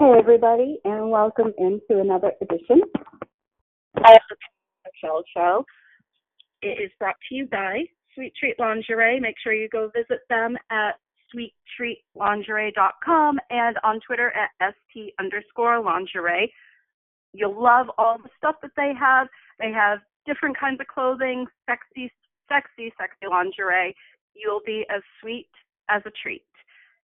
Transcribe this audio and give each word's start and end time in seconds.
Hey, 0.00 0.14
everybody, 0.18 0.80
and 0.86 1.10
welcome 1.10 1.52
into 1.58 2.00
another 2.00 2.32
edition 2.40 2.80
of 3.96 4.20
the 4.30 4.36
Michelle 4.86 5.22
Show. 5.36 5.66
It 6.62 6.82
is 6.82 6.90
brought 6.98 7.16
to 7.28 7.34
you 7.34 7.46
by 7.48 7.80
Sweet 8.14 8.32
Treat 8.40 8.58
Lingerie. 8.58 9.20
Make 9.20 9.34
sure 9.44 9.52
you 9.52 9.68
go 9.68 9.90
visit 9.94 10.20
them 10.30 10.56
at 10.70 10.92
sweettreatlingerie.com 11.36 13.38
and 13.50 13.76
on 13.84 14.00
Twitter 14.06 14.32
at 14.32 14.74
st 14.90 15.12
underscore 15.20 15.82
lingerie. 15.82 16.50
You'll 17.34 17.62
love 17.62 17.88
all 17.98 18.16
the 18.16 18.30
stuff 18.38 18.54
that 18.62 18.72
they 18.78 18.94
have. 18.98 19.28
They 19.58 19.70
have 19.70 19.98
different 20.24 20.58
kinds 20.58 20.80
of 20.80 20.86
clothing, 20.86 21.44
sexy, 21.68 22.10
sexy, 22.48 22.90
sexy 22.98 23.26
lingerie. 23.30 23.94
You'll 24.34 24.62
be 24.64 24.86
as 24.88 25.02
sweet 25.20 25.50
as 25.90 26.00
a 26.06 26.10
treat. 26.22 26.49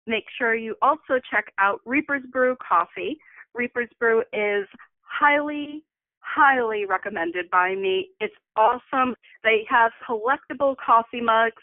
Make 0.08 0.24
sure 0.38 0.54
you 0.54 0.74
also 0.80 1.20
check 1.30 1.52
out 1.58 1.82
Reaper's 1.84 2.22
Brew 2.32 2.56
Coffee. 2.66 3.18
Reaper's 3.54 3.90
Brew 4.00 4.20
is 4.32 4.66
highly, 5.02 5.84
highly 6.20 6.86
recommended 6.86 7.50
by 7.50 7.74
me. 7.74 8.08
It's 8.18 8.34
awesome. 8.56 9.14
They 9.44 9.66
have 9.68 9.92
collectible 10.08 10.76
coffee 10.84 11.20
mugs. 11.20 11.62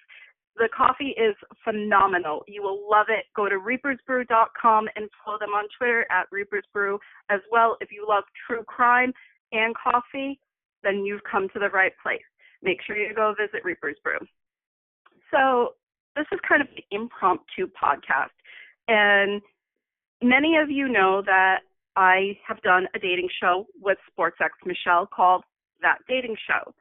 The 0.58 0.70
coffee 0.78 1.16
is 1.18 1.36
phenomenal. 1.64 2.44
You 2.48 2.62
will 2.62 2.88
love 2.90 3.08
it. 3.10 3.26
Go 3.36 3.50
to 3.50 3.56
reapersbrew.com 3.56 4.90
and 4.96 5.10
follow 5.26 5.40
them 5.40 5.50
on 5.50 5.66
Twitter 5.78 6.06
at 6.12 6.28
reapersbrew 6.32 7.00
as 7.32 7.42
well. 7.52 7.78
If 7.82 7.92
you 7.92 8.06
love 8.08 8.26
true 8.46 8.64
crime 8.64 9.12
and 9.54 9.74
coffee, 9.76 10.40
then 10.84 11.04
you've 11.04 11.24
come 11.30 11.50
to 11.54 11.60
the 11.60 11.70
right 11.70 11.94
place. 12.02 12.22
Make 12.62 12.78
sure 12.86 12.96
you 12.96 13.14
go 13.16 13.34
visit 13.38 13.66
Reaper's 13.66 13.98
Brew. 14.04 14.20
So 15.32 15.74
this 16.16 16.26
is 16.32 16.40
kind 16.48 16.62
of 16.62 16.68
an 16.70 16.84
impromptu 16.92 17.68
podcast. 17.68 18.36
And 18.88 19.42
many 20.22 20.58
of 20.58 20.70
you 20.70 20.88
know 20.88 21.22
that 21.26 21.60
I 21.96 22.38
have 22.48 22.62
done 22.62 22.88
a 22.96 23.00
dating 23.00 23.30
show 23.42 23.66
with 23.82 23.98
SportsX 24.18 24.50
Michelle 24.66 25.08
called 25.08 25.44
That 25.82 26.00
Dating 26.08 26.36
Show. 26.48 26.74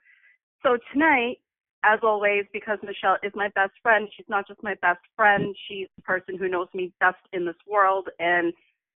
So 0.62 0.78
tonight, 0.92 1.36
as 1.84 2.00
always, 2.02 2.44
because 2.52 2.78
Michelle 2.82 3.18
is 3.22 3.32
my 3.34 3.48
best 3.54 3.72
friend, 3.82 4.08
she's 4.16 4.26
not 4.28 4.46
just 4.48 4.62
my 4.62 4.74
best 4.80 5.00
friend, 5.16 5.54
she's 5.68 5.88
the 5.96 6.02
person 6.02 6.38
who 6.38 6.48
knows 6.48 6.68
me 6.74 6.92
best 7.00 7.20
in 7.32 7.44
this 7.44 7.56
world 7.68 8.08
and 8.18 8.52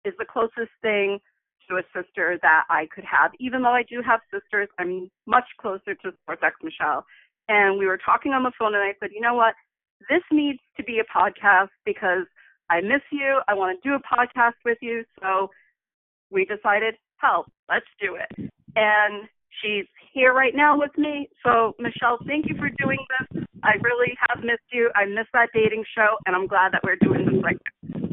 is 0.05 0.15
the 0.19 0.25
closest 0.25 0.71
thing 0.83 1.19
to 1.69 1.77
a 1.77 1.83
sister 1.95 2.39
that 2.43 2.63
I 2.71 2.87
could 2.95 3.05
have. 3.05 3.33
Even 3.41 3.63
though 3.63 3.75
I 3.75 3.83
do 3.83 4.01
have 4.07 4.21
sisters, 4.33 4.69
I'm 4.79 5.11
much 5.27 5.47
closer 5.61 5.95
to 5.95 6.13
SportsX 6.29 6.53
Michelle. 6.63 7.05
And 7.49 7.79
we 7.79 7.87
were 7.87 7.99
talking 7.99 8.33
on 8.33 8.43
the 8.43 8.53
phone, 8.59 8.75
and 8.75 8.83
I 8.83 8.95
said, 9.01 9.11
you 9.13 9.21
know 9.21 9.35
what? 9.35 9.55
This 10.09 10.23
needs 10.31 10.61
to 10.77 10.85
be 10.85 11.01
a 11.01 11.19
podcast 11.19 11.69
because 11.85 12.27
I 12.71 12.81
miss 12.81 13.03
you. 13.11 13.41
I 13.49 13.55
want 13.55 13.81
to 13.81 13.89
do 13.89 13.95
a 13.95 14.01
podcast 14.01 14.55
with 14.65 14.79
you. 14.81 15.05
So 15.21 15.51
we 16.31 16.45
decided, 16.45 16.95
hell, 17.19 17.47
let's 17.69 17.87
do 18.01 18.17
it. 18.17 18.51
And 18.77 19.29
she's 19.63 19.87
here 20.13 20.33
right 20.33 20.55
now 20.55 20.79
with 20.79 20.97
me. 20.97 21.29
So, 21.45 21.75
Michelle, 21.79 22.19
thank 22.27 22.47
you 22.49 22.57
for 22.57 22.71
doing 22.83 22.99
this. 23.19 23.45
I 23.63 23.73
really 23.83 24.15
have 24.29 24.45
missed 24.45 24.71
you. 24.73 24.91
I 24.95 25.07
miss 25.07 25.27
that 25.33 25.49
dating 25.55 25.85
show, 25.97 26.17
and 26.27 26.37
I'm 26.37 26.47
glad 26.47 26.73
that 26.73 26.83
we're 26.85 26.97
doing 26.97 27.27
this 27.27 27.43
right 27.43 27.57
now. 27.83 28.07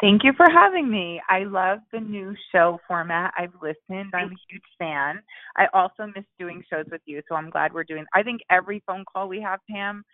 Thank 0.00 0.22
you 0.22 0.32
for 0.36 0.46
having 0.48 0.88
me. 0.88 1.20
I 1.28 1.40
love 1.40 1.80
the 1.92 1.98
new 1.98 2.32
show 2.52 2.78
format. 2.86 3.34
I've 3.36 3.54
listened. 3.60 4.12
I'm 4.14 4.28
a 4.28 4.42
huge 4.48 4.62
fan. 4.78 5.20
I 5.56 5.66
also 5.74 6.06
miss 6.14 6.24
doing 6.38 6.62
shows 6.70 6.84
with 6.90 7.00
you, 7.04 7.20
so 7.28 7.34
I'm 7.34 7.50
glad 7.50 7.74
we're 7.74 7.82
doing. 7.82 8.04
I 8.14 8.22
think 8.22 8.40
every 8.48 8.80
phone 8.86 9.04
call 9.12 9.28
we 9.28 9.40
have, 9.42 9.58
Pam, 9.68 10.04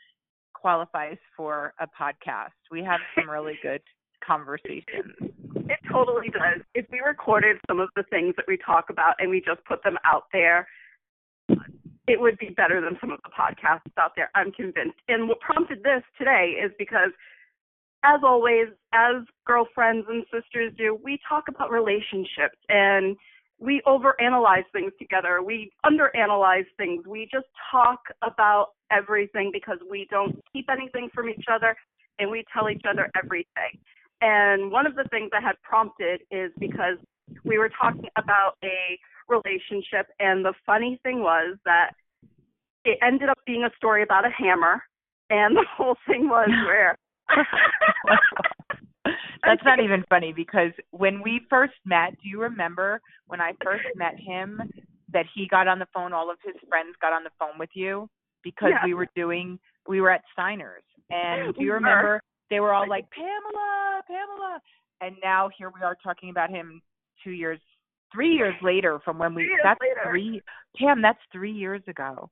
qualifies 0.65 1.19
for 1.37 1.75
a 1.79 1.87
podcast. 1.87 2.57
We 2.71 2.83
have 2.83 3.01
some 3.15 3.29
really 3.29 3.59
good 3.63 3.83
conversations. 4.27 5.13
It 5.21 5.79
totally 5.93 6.31
does. 6.31 6.63
If 6.75 6.87
we 6.91 7.01
recorded 7.07 7.59
some 7.69 7.81
of 7.81 7.91
the 7.97 8.03
things 8.05 8.33
that 8.39 8.47
we 8.49 8.57
talk 8.65 8.87
about 8.89 9.13
and 9.19 9.29
we 9.29 9.43
just 9.45 9.63
put 9.67 9.83
them 9.83 9.99
out 10.07 10.25
there, 10.33 10.67
it 12.09 12.19
would 12.19 12.39
be 12.39 12.49
better 12.57 12.81
than 12.81 12.97
some 12.99 13.11
of 13.11 13.21
the 13.25 13.31
podcasts 13.39 13.93
out 13.99 14.13
there, 14.17 14.31
I'm 14.35 14.53
convinced. 14.53 14.97
And 15.07 15.29
what 15.29 15.39
prompted 15.41 15.83
this 15.83 16.03
today 16.17 16.55
is 16.65 16.73
because 16.79 17.11
as 18.03 18.21
always, 18.23 18.69
as 18.95 19.17
girlfriends 19.47 20.07
and 20.09 20.25
sisters 20.33 20.73
do, 20.79 20.99
we 21.05 21.19
talk 21.29 21.45
about 21.49 21.71
relationships 21.71 22.57
and 22.71 23.17
we 23.65 23.81
overanalyze 23.87 24.65
things 24.73 24.93
together. 24.99 25.43
We 25.43 25.73
underanalyze 25.87 26.67
things. 26.77 27.07
We 27.07 27.29
just 27.33 27.47
talk 27.71 28.01
about 28.23 28.73
everything 28.93 29.51
because 29.53 29.79
we 29.91 30.07
don't 30.11 30.39
keep 30.53 30.67
anything 30.71 31.09
from 31.15 31.29
each 31.29 31.47
other 31.51 31.75
and 32.19 32.31
we 32.31 32.45
tell 32.53 32.69
each 32.69 32.83
other 32.89 33.11
everything. 33.17 33.79
And 34.21 34.71
one 34.71 34.87
of 34.87 34.95
the 34.95 35.05
things 35.11 35.31
that 35.33 35.43
had 35.43 35.55
prompted 35.63 36.21
is 36.31 36.53
because 36.59 36.99
we 37.45 37.59
were 37.59 37.71
talking 37.71 38.09
about 38.17 38.57
a 38.63 38.99
relationship 39.29 40.07
and 40.21 40.45
the 40.45 40.53
funny 40.67 41.01
thing 41.03 41.21
was 41.21 41.57
that 41.65 41.93
it 42.85 42.99
ended 43.03 43.31
up 43.31 43.39
being 43.47 43.65
a 43.65 43.71
story 43.77 44.03
about 44.03 44.27
a 44.27 44.31
hammer 44.31 44.83
and 45.31 45.57
the 45.57 45.65
whole 45.77 45.97
thing 46.07 46.29
was 46.29 46.49
where 46.67 46.99
That's 49.47 49.65
not 49.65 49.81
even 49.81 50.05
funny 50.09 50.33
because 50.33 50.73
when 50.91 51.23
we 51.23 51.41
first 51.51 51.75
met, 51.85 52.11
do 52.23 52.29
you 52.29 52.41
remember 52.41 53.01
when 53.27 53.41
I 53.41 53.53
first 53.63 53.85
met 53.97 54.15
him 54.19 54.61
that 55.13 55.27
he 55.35 55.47
got 55.49 55.69
on 55.69 55.79
the 55.79 55.87
phone, 55.95 56.13
all 56.13 56.31
of 56.31 56.39
his 56.45 56.55
friends 56.69 56.95
got 57.01 57.13
on 57.13 57.25
the 57.25 57.31
phone 57.39 57.59
with 57.59 57.71
you 57.75 58.09
because 58.43 58.71
Yeah. 58.71 58.85
we 58.85 58.95
were 58.95 59.09
doing 59.15 59.59
we 59.87 60.01
were 60.01 60.11
at 60.11 60.23
Steiner's. 60.33 60.83
And 61.11 61.55
do 61.55 61.63
you 61.65 61.73
remember 61.75 62.23
they 62.51 62.61
were 62.61 62.73
all 62.73 62.89
like, 62.89 63.05
Pamela, 63.11 64.03
Pamela 64.09 64.61
and 65.01 65.17
now 65.23 65.51
here 65.57 65.71
we 65.75 65.83
are 65.83 65.97
talking 66.03 66.31
about 66.31 66.51
him 66.51 66.81
two 67.23 67.33
years 67.33 67.61
three 68.13 68.33
years 68.35 68.55
later 68.63 69.01
from 69.05 69.19
when 69.19 69.35
we 69.35 69.51
that's 69.63 69.81
later. 69.81 70.01
three 70.09 70.41
Pam, 70.79 71.03
that's 71.03 71.19
three 71.33 71.53
years 71.53 71.83
ago. 71.87 72.31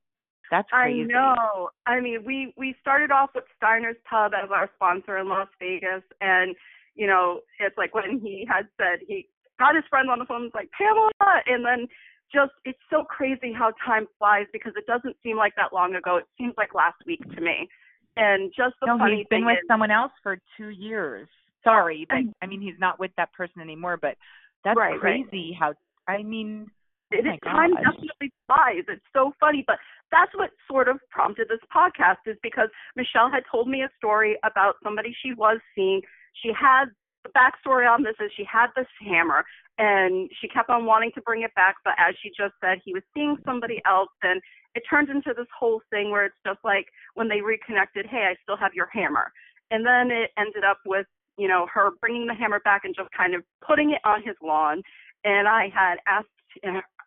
That's 0.51 0.67
I 0.71 0.83
crazy. 0.83 1.03
know. 1.05 1.69
I 1.85 1.99
mean, 1.99 2.23
we 2.25 2.53
we 2.57 2.75
started 2.81 3.11
off 3.11 3.31
with 3.33 3.45
Steiner's 3.57 3.95
Pub 4.09 4.33
as 4.35 4.49
our 4.51 4.69
sponsor 4.75 5.17
in 5.17 5.27
Las 5.29 5.47
Vegas, 5.59 6.03
and 6.21 6.55
you 6.95 7.07
know, 7.07 7.41
it's 7.59 7.77
like 7.77 7.93
when 7.93 8.19
he 8.19 8.45
had 8.47 8.67
said 8.77 8.99
he 9.07 9.27
got 9.59 9.75
his 9.75 9.83
friend 9.89 10.09
on 10.09 10.19
the 10.19 10.25
phone, 10.25 10.43
was 10.43 10.51
like 10.53 10.69
Pamela, 10.77 11.11
and 11.45 11.65
then 11.65 11.87
just 12.33 12.51
it's 12.65 12.79
so 12.89 13.03
crazy 13.03 13.53
how 13.53 13.71
time 13.85 14.07
flies 14.17 14.45
because 14.51 14.73
it 14.75 14.85
doesn't 14.87 15.15
seem 15.23 15.37
like 15.37 15.53
that 15.55 15.73
long 15.73 15.95
ago. 15.95 16.17
It 16.17 16.25
seems 16.37 16.53
like 16.57 16.73
last 16.73 16.97
week 17.05 17.21
to 17.35 17.41
me. 17.41 17.67
And 18.15 18.51
just 18.55 18.75
the 18.81 18.87
no, 18.87 18.97
funny 18.97 19.17
he's 19.17 19.27
been 19.29 19.39
thing 19.39 19.45
with 19.45 19.53
is, 19.53 19.67
someone 19.67 19.91
else 19.91 20.11
for 20.21 20.37
two 20.57 20.69
years. 20.69 21.27
Sorry, 21.63 22.05
but 22.09 22.19
I 22.41 22.45
mean 22.47 22.61
he's 22.61 22.79
not 22.79 22.99
with 22.99 23.11
that 23.17 23.33
person 23.33 23.61
anymore. 23.61 23.97
But 24.01 24.17
that's 24.63 24.77
Right, 24.77 25.01
right. 25.01 25.25
crazy. 25.29 25.55
How 25.57 25.73
I 26.07 26.21
mean, 26.23 26.67
oh 27.13 27.17
it, 27.17 27.25
Oh 27.25 27.49
time 27.49 27.73
gosh. 27.73 27.83
definitely 27.83 28.31
flies. 28.47 28.83
It's 28.87 29.05
so 29.13 29.33
funny, 29.39 29.63
but 29.65 29.77
that's 30.11 30.31
what 30.35 30.51
sort 30.69 30.87
of 30.87 30.99
prompted 31.09 31.47
this 31.49 31.59
podcast 31.75 32.21
is 32.25 32.37
because 32.43 32.69
Michelle 32.95 33.29
had 33.31 33.43
told 33.51 33.67
me 33.67 33.81
a 33.83 33.89
story 33.97 34.37
about 34.43 34.75
somebody 34.83 35.15
she 35.23 35.33
was 35.33 35.59
seeing. 35.75 36.01
She 36.41 36.51
had 36.57 36.85
the 37.23 37.29
backstory 37.29 37.89
on 37.89 38.03
this 38.03 38.15
is 38.19 38.31
she 38.35 38.43
had 38.43 38.67
this 38.75 38.87
hammer 38.99 39.43
and 39.77 40.29
she 40.39 40.47
kept 40.47 40.69
on 40.69 40.85
wanting 40.85 41.11
to 41.15 41.21
bring 41.21 41.43
it 41.43 41.55
back, 41.55 41.75
but 41.83 41.93
as 41.97 42.13
she 42.21 42.29
just 42.29 42.53
said, 42.61 42.79
he 42.83 42.93
was 42.93 43.03
seeing 43.13 43.37
somebody 43.45 43.81
else 43.85 44.09
and 44.21 44.41
it 44.75 44.83
turned 44.89 45.09
into 45.09 45.33
this 45.35 45.47
whole 45.57 45.81
thing 45.89 46.11
where 46.11 46.25
it's 46.25 46.35
just 46.45 46.59
like 46.63 46.87
when 47.13 47.27
they 47.27 47.41
reconnected, 47.41 48.05
hey, 48.05 48.27
I 48.29 48.35
still 48.43 48.57
have 48.57 48.73
your 48.73 48.89
hammer. 48.91 49.31
And 49.71 49.85
then 49.85 50.11
it 50.11 50.31
ended 50.37 50.63
up 50.63 50.79
with, 50.85 51.07
you 51.37 51.47
know, 51.47 51.67
her 51.73 51.91
bringing 52.01 52.27
the 52.27 52.33
hammer 52.33 52.59
back 52.63 52.81
and 52.83 52.95
just 52.95 53.09
kind 53.15 53.33
of 53.33 53.43
putting 53.65 53.91
it 53.91 54.01
on 54.03 54.21
his 54.23 54.35
lawn. 54.43 54.81
And 55.23 55.47
I 55.47 55.69
had 55.73 55.97
asked 56.07 56.27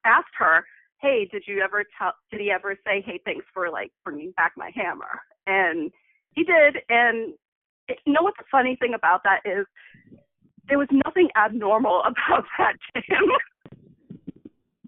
asked 0.05 0.35
her, 0.39 0.65
"Hey, 1.01 1.29
did 1.31 1.45
you 1.47 1.61
ever 1.61 1.85
tell? 1.99 2.13
Did 2.31 2.41
he 2.41 2.51
ever 2.51 2.77
say, 2.85 3.03
hey, 3.05 3.21
thanks 3.25 3.47
for 3.53 3.71
like 3.71 3.93
bringing 4.05 4.33
back 4.37 4.53
my 4.57 4.71
hammer?" 4.75 5.21
And 5.47 5.93
he 6.33 6.43
did. 6.43 6.79
And 6.89 7.35
it, 7.89 7.99
you 8.05 8.13
know 8.13 8.23
what 8.23 8.35
the 8.39 8.45
funny 8.51 8.77
thing 8.81 8.95
about 8.95 9.23
that 9.25 9.41
is, 9.45 9.67
there 10.69 10.79
was 10.79 10.89
nothing 10.93 11.29
abnormal 11.37 12.03
about 12.07 12.45
that 12.59 12.75
to 12.95 13.01
him. 13.07 14.21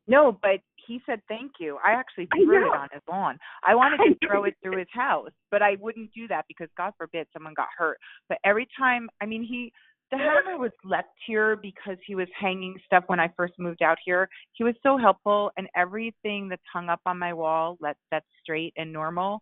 no, 0.07 0.39
but 0.43 0.61
he 0.87 1.01
said 1.05 1.21
thank 1.29 1.53
you. 1.61 1.79
I 1.85 1.93
actually 1.93 2.29
I 2.33 2.39
threw 2.45 2.67
it 2.67 2.75
on 2.75 2.89
his 2.93 3.03
lawn. 3.09 3.39
I 3.67 3.75
wanted 3.75 3.99
to 4.21 4.27
throw 4.27 4.45
it 4.45 4.55
through 4.63 4.79
his 4.79 4.89
house, 4.93 5.31
but 5.51 5.63
I 5.63 5.77
wouldn't 5.81 6.13
do 6.15 6.27
that 6.29 6.47
because 6.49 6.69
God 6.77 6.93
forbid 6.97 7.27
someone 7.33 7.55
got 7.55 7.69
hurt. 7.77 7.99
But 8.29 8.39
every 8.45 8.67
time, 8.79 9.09
I 9.21 9.27
mean, 9.27 9.45
he 9.45 9.73
the 10.11 10.17
hammer 10.17 10.59
was 10.59 10.73
left 10.85 11.09
here 11.27 11.57
because 11.57 11.99
he 12.07 12.15
was 12.15 12.29
hanging 12.39 12.77
stuff 12.87 13.05
when 13.09 13.21
I 13.21 13.31
first 13.37 13.55
moved 13.59 13.83
out 13.83 13.99
here. 14.05 14.29
He 14.53 14.65
was 14.65 14.75
so 14.83 14.97
helpful, 14.97 15.51
and 15.57 15.69
everything 15.77 16.49
that's 16.49 16.63
hung 16.73 16.89
up 16.89 17.01
on 17.07 17.19
my 17.19 17.33
wall 17.35 17.77
that 17.81 17.97
that's 18.11 18.27
straight 18.43 18.73
and 18.77 18.93
normal, 18.93 19.41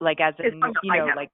like 0.00 0.20
as 0.20 0.34
in 0.38 0.60
you 0.82 0.92
know, 0.94 1.08
like 1.16 1.30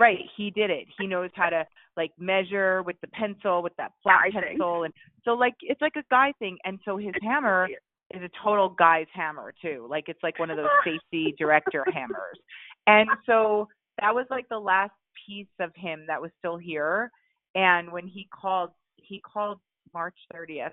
right, 0.00 0.18
he 0.36 0.50
did 0.50 0.70
it. 0.70 0.86
He 0.98 1.06
knows 1.06 1.30
how 1.34 1.50
to 1.50 1.64
like 1.96 2.12
measure 2.18 2.82
with 2.82 2.96
the 3.00 3.08
pencil, 3.08 3.62
with 3.62 3.74
that 3.76 3.92
flat 4.02 4.20
Guy 4.32 4.40
thing. 4.40 4.48
pencil, 4.50 4.84
and 4.84 4.94
so 5.24 5.32
like 5.32 5.54
it's 5.60 5.80
like 5.80 5.96
a 5.96 6.04
guy 6.10 6.32
thing. 6.38 6.58
And 6.64 6.78
so 6.84 6.96
his 6.96 7.14
hammer 7.22 7.68
is 8.14 8.22
a 8.22 8.30
total 8.42 8.68
guy's 8.68 9.06
hammer 9.12 9.52
too. 9.62 9.86
Like 9.88 10.04
it's 10.08 10.22
like 10.22 10.38
one 10.38 10.50
of 10.50 10.56
those 10.56 10.66
safety 10.84 11.34
director 11.38 11.84
hammers. 11.92 12.38
And 12.86 13.08
so 13.26 13.68
that 14.00 14.14
was 14.14 14.26
like 14.30 14.48
the 14.48 14.58
last 14.58 14.92
piece 15.26 15.46
of 15.60 15.70
him 15.76 16.04
that 16.08 16.20
was 16.20 16.30
still 16.38 16.56
here. 16.56 17.10
And 17.54 17.92
when 17.92 18.06
he 18.06 18.28
called, 18.32 18.70
he 18.96 19.20
called 19.20 19.58
March 19.92 20.16
30th 20.34 20.72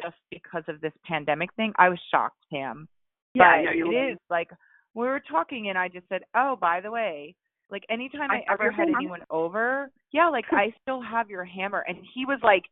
just 0.00 0.16
because 0.30 0.64
of 0.68 0.80
this 0.80 0.92
pandemic 1.04 1.50
thing. 1.54 1.72
I 1.78 1.88
was 1.88 1.98
shocked, 2.10 2.42
Pam. 2.50 2.88
Yeah, 3.34 3.62
but 3.64 3.76
you 3.76 3.90
it 3.92 4.12
is 4.12 4.18
like 4.28 4.50
we 4.94 5.06
were 5.06 5.22
talking 5.30 5.68
and 5.68 5.78
I 5.78 5.88
just 5.88 6.08
said, 6.08 6.22
"Oh, 6.34 6.56
by 6.60 6.80
the 6.80 6.90
way, 6.90 7.34
like 7.72 7.84
anytime 7.90 8.30
I 8.30 8.44
I, 8.48 8.52
ever 8.52 8.70
had 8.70 8.86
hammer." 8.86 8.98
anyone 8.98 9.22
over, 9.30 9.90
yeah, 10.12 10.28
like 10.28 10.44
I 10.52 10.72
still 10.82 11.02
have 11.02 11.28
your 11.28 11.44
hammer." 11.44 11.84
And 11.88 11.98
he 12.14 12.24
was 12.24 12.38
like, 12.44 12.62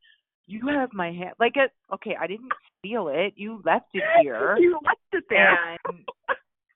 "You 0.46 0.68
have 0.68 0.92
my 0.92 1.10
hand." 1.10 1.34
Like 1.40 1.56
it 1.56 1.72
okay, 1.92 2.16
I 2.20 2.28
didn't 2.28 2.52
steal 2.78 3.08
it. 3.08 3.32
You 3.36 3.60
left 3.64 3.86
it 3.94 4.04
here. 4.22 4.56
You 4.58 4.78
left 4.84 5.00
it 5.12 5.24
there. 5.28 5.76
And 5.88 6.04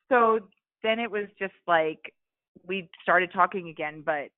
so 0.09 0.41
then 0.83 0.99
it 0.99 1.11
was 1.11 1.27
just 1.39 1.55
like 1.69 2.13
we 2.67 2.89
started 3.03 3.31
talking 3.33 3.69
again, 3.69 4.03
but 4.05 4.31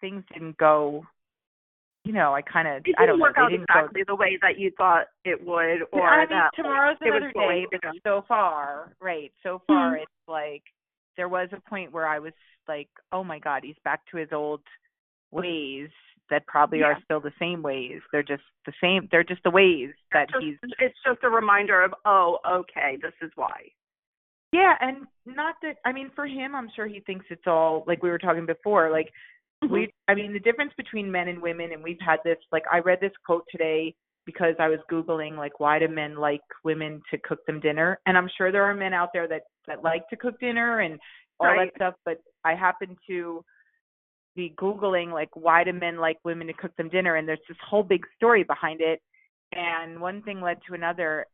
things 0.00 0.22
didn't 0.32 0.58
go 0.58 1.04
you 2.06 2.12
know, 2.12 2.32
I 2.32 2.40
kind 2.40 2.68
of 2.68 2.84
I 2.98 3.04
don't 3.04 3.18
know, 3.18 3.24
work 3.24 3.34
they 3.34 3.42
out 3.42 3.50
didn't 3.50 3.64
exactly 3.68 4.02
the 4.06 4.14
way 4.14 4.38
that 4.40 4.60
you 4.60 4.70
thought 4.78 5.06
it 5.24 5.44
would, 5.44 5.82
or 5.90 6.08
I 6.08 6.20
mean, 6.20 6.38
that 6.38 6.50
tomorrow's 6.54 6.96
it 7.00 7.10
was 7.10 7.20
another 7.20 7.32
day, 7.32 7.66
but 7.68 7.80
so 8.04 8.24
far, 8.28 8.92
right, 9.00 9.32
so 9.42 9.60
far 9.66 9.96
Mhm. 9.96 10.02
it's 10.02 10.28
like 10.28 10.62
there 11.16 11.28
was 11.28 11.48
a 11.52 11.68
point 11.68 11.92
where 11.92 12.06
I 12.06 12.18
was 12.18 12.32
like, 12.68 12.88
"Oh 13.12 13.24
my 13.24 13.38
god, 13.38 13.62
he's 13.64 13.78
back 13.84 14.00
to 14.10 14.16
his 14.16 14.32
old 14.32 14.60
ways 15.30 15.88
that 16.30 16.46
probably 16.46 16.80
Yeah. 16.80 16.86
are 16.86 17.00
still 17.04 17.20
the 17.20 17.32
same 17.38 17.62
ways. 17.62 18.02
They're 18.10 18.22
just 18.22 18.42
the 18.64 18.72
same. 18.80 19.06
They're 19.10 19.22
just 19.24 19.42
the 19.44 19.50
ways 19.50 19.94
that 20.12 20.28
Just- 20.30 20.42
he's 20.44 20.58
it's 20.78 20.98
just 21.04 21.22
a 21.22 21.30
reminder 21.30 21.82
of, 21.82 21.94
oh, 22.04 22.40
okay, 22.44 22.96
this 22.96 23.14
is 23.22 23.30
why. 23.36 23.70
Yeah, 24.52 24.76
and 24.80 25.06
not 25.24 25.56
that 25.62 25.78
I 25.84 25.92
mean 25.92 26.10
for 26.10 26.26
him 26.26 26.54
I'm 26.54 26.70
sure 26.70 26.86
he 26.86 27.00
thinks 27.00 27.26
it's 27.30 27.46
all 27.46 27.84
like 27.86 28.02
we 28.02 28.10
were 28.10 28.18
talking 28.18 28.46
before, 28.46 28.90
like 28.90 29.12
Mm-hmm. 29.64 29.72
we 29.72 29.94
I 30.06 30.14
mean 30.14 30.32
the 30.34 30.38
difference 30.40 30.72
between 30.76 31.10
men 31.10 31.28
and 31.28 31.40
women 31.40 31.72
and 31.72 31.82
we've 31.82 32.00
had 32.00 32.20
this 32.24 32.38
like 32.52 32.64
I 32.70 32.80
read 32.80 33.00
this 33.00 33.16
quote 33.24 33.46
today 33.50 33.94
because 34.26 34.54
I 34.58 34.68
was 34.68 34.80
googling 34.90 35.36
like 35.36 35.58
why 35.60 35.78
do 35.78 35.88
men 35.88 36.16
like 36.16 36.42
women 36.64 37.00
to 37.10 37.18
cook 37.18 37.38
them 37.46 37.60
dinner? 37.60 37.98
And 38.06 38.18
I'm 38.18 38.28
sure 38.36 38.52
there 38.52 38.64
are 38.64 38.74
men 38.74 38.92
out 38.92 39.10
there 39.12 39.28
that 39.28 39.42
that 39.66 39.82
like 39.82 40.08
to 40.08 40.16
cook 40.16 40.38
dinner 40.40 40.80
and 40.80 40.98
all 41.40 41.48
Right. 41.48 41.70
that 41.72 41.76
stuff 41.76 41.94
but 42.04 42.18
I 42.44 42.54
happen 42.54 42.96
to 43.08 43.44
be 44.34 44.54
googling 44.60 45.12
like 45.12 45.30
why 45.34 45.64
do 45.64 45.72
men 45.72 45.96
like 45.96 46.18
women 46.24 46.48
to 46.48 46.52
cook 46.52 46.76
them 46.76 46.88
dinner? 46.88 47.16
And 47.16 47.26
there's 47.26 47.38
this 47.48 47.56
whole 47.66 47.82
big 47.82 48.04
story 48.16 48.42
behind 48.42 48.80
it. 48.80 49.00
And 49.52 50.00
one 50.00 50.22
thing 50.22 50.40
led 50.40 50.58
to 50.68 50.74
another. 50.74 51.26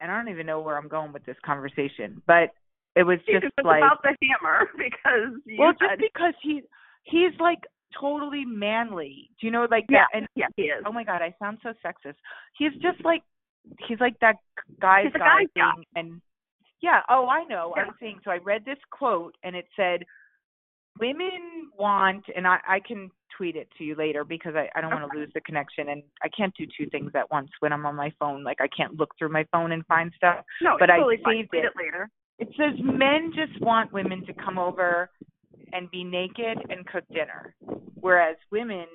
And 0.00 0.10
I 0.10 0.16
don't 0.16 0.32
even 0.32 0.46
know 0.46 0.60
where 0.60 0.76
I'm 0.78 0.88
going 0.88 1.12
with 1.12 1.24
this 1.24 1.36
conversation 1.44 2.22
but 2.26 2.50
it 2.96 3.02
was 3.02 3.18
just 3.26 3.44
like 3.64 3.78
about 3.78 4.02
the 4.02 4.14
hammer 4.22 4.68
because 4.76 5.34
you 5.44 5.56
well 5.58 5.72
just 5.72 6.00
because 6.00 6.34
he 6.42 6.62
he's 7.04 7.32
like 7.40 7.60
totally 8.00 8.44
manly 8.44 9.30
do 9.40 9.46
you 9.46 9.52
know 9.52 9.66
like 9.70 9.84
yeah, 9.88 10.04
that 10.12 10.18
and 10.18 10.28
yeah, 10.34 10.46
he 10.56 10.62
is. 10.64 10.82
oh 10.86 10.92
my 10.92 11.04
god 11.04 11.22
i 11.22 11.34
sound 11.38 11.58
so 11.62 11.70
sexist 11.84 12.14
he's 12.58 12.72
just 12.74 13.02
like 13.04 13.22
he's 13.88 14.00
like 14.00 14.18
that 14.20 14.36
guy's 14.80 15.12
guy 15.12 15.44
guy. 15.56 15.70
thing 15.74 15.84
and 15.96 16.20
yeah 16.82 17.00
oh 17.08 17.26
i 17.28 17.44
know 17.44 17.72
Yeah. 17.76 17.84
i'm 17.84 17.94
saying 18.00 18.18
so 18.24 18.30
i 18.30 18.38
read 18.38 18.64
this 18.64 18.78
quote 18.90 19.34
and 19.42 19.56
it 19.56 19.66
said 19.76 20.04
women 21.00 21.70
want 21.78 22.24
and 22.36 22.46
i 22.46 22.58
i 22.68 22.80
can 22.86 23.10
tweet 23.36 23.56
it 23.56 23.68
to 23.78 23.84
you 23.84 23.94
later 23.96 24.24
because 24.24 24.54
i 24.54 24.68
i 24.76 24.80
don't 24.80 24.90
want 24.92 25.10
to 25.10 25.18
lose 25.18 25.30
the 25.34 25.40
connection 25.40 25.88
and 25.88 26.02
i 26.22 26.28
can't 26.36 26.54
do 26.56 26.66
two 26.78 26.88
things 26.90 27.10
at 27.14 27.28
once 27.30 27.48
when 27.60 27.72
i'm 27.72 27.84
on 27.86 27.96
my 27.96 28.12
phone 28.18 28.44
like 28.44 28.58
i 28.60 28.68
can't 28.76 28.98
look 28.98 29.10
through 29.18 29.28
my 29.30 29.44
phone 29.50 29.72
and 29.72 29.84
find 29.86 30.12
stuff 30.16 30.44
no, 30.62 30.76
but 30.78 30.90
I 30.90 30.98
totally 30.98 31.16
saved 31.26 31.48
it. 31.52 31.64
it 31.64 31.72
later. 31.76 32.08
it 32.38 32.48
says 32.56 32.78
men 32.80 33.32
just 33.34 33.60
want 33.60 33.92
women 33.92 34.24
to 34.26 34.32
come 34.34 34.58
over 34.58 35.10
and 35.72 35.90
be 35.90 36.04
naked 36.04 36.58
and 36.68 36.86
cook 36.86 37.04
dinner. 37.12 37.54
Whereas 38.00 38.36
women 38.50 38.86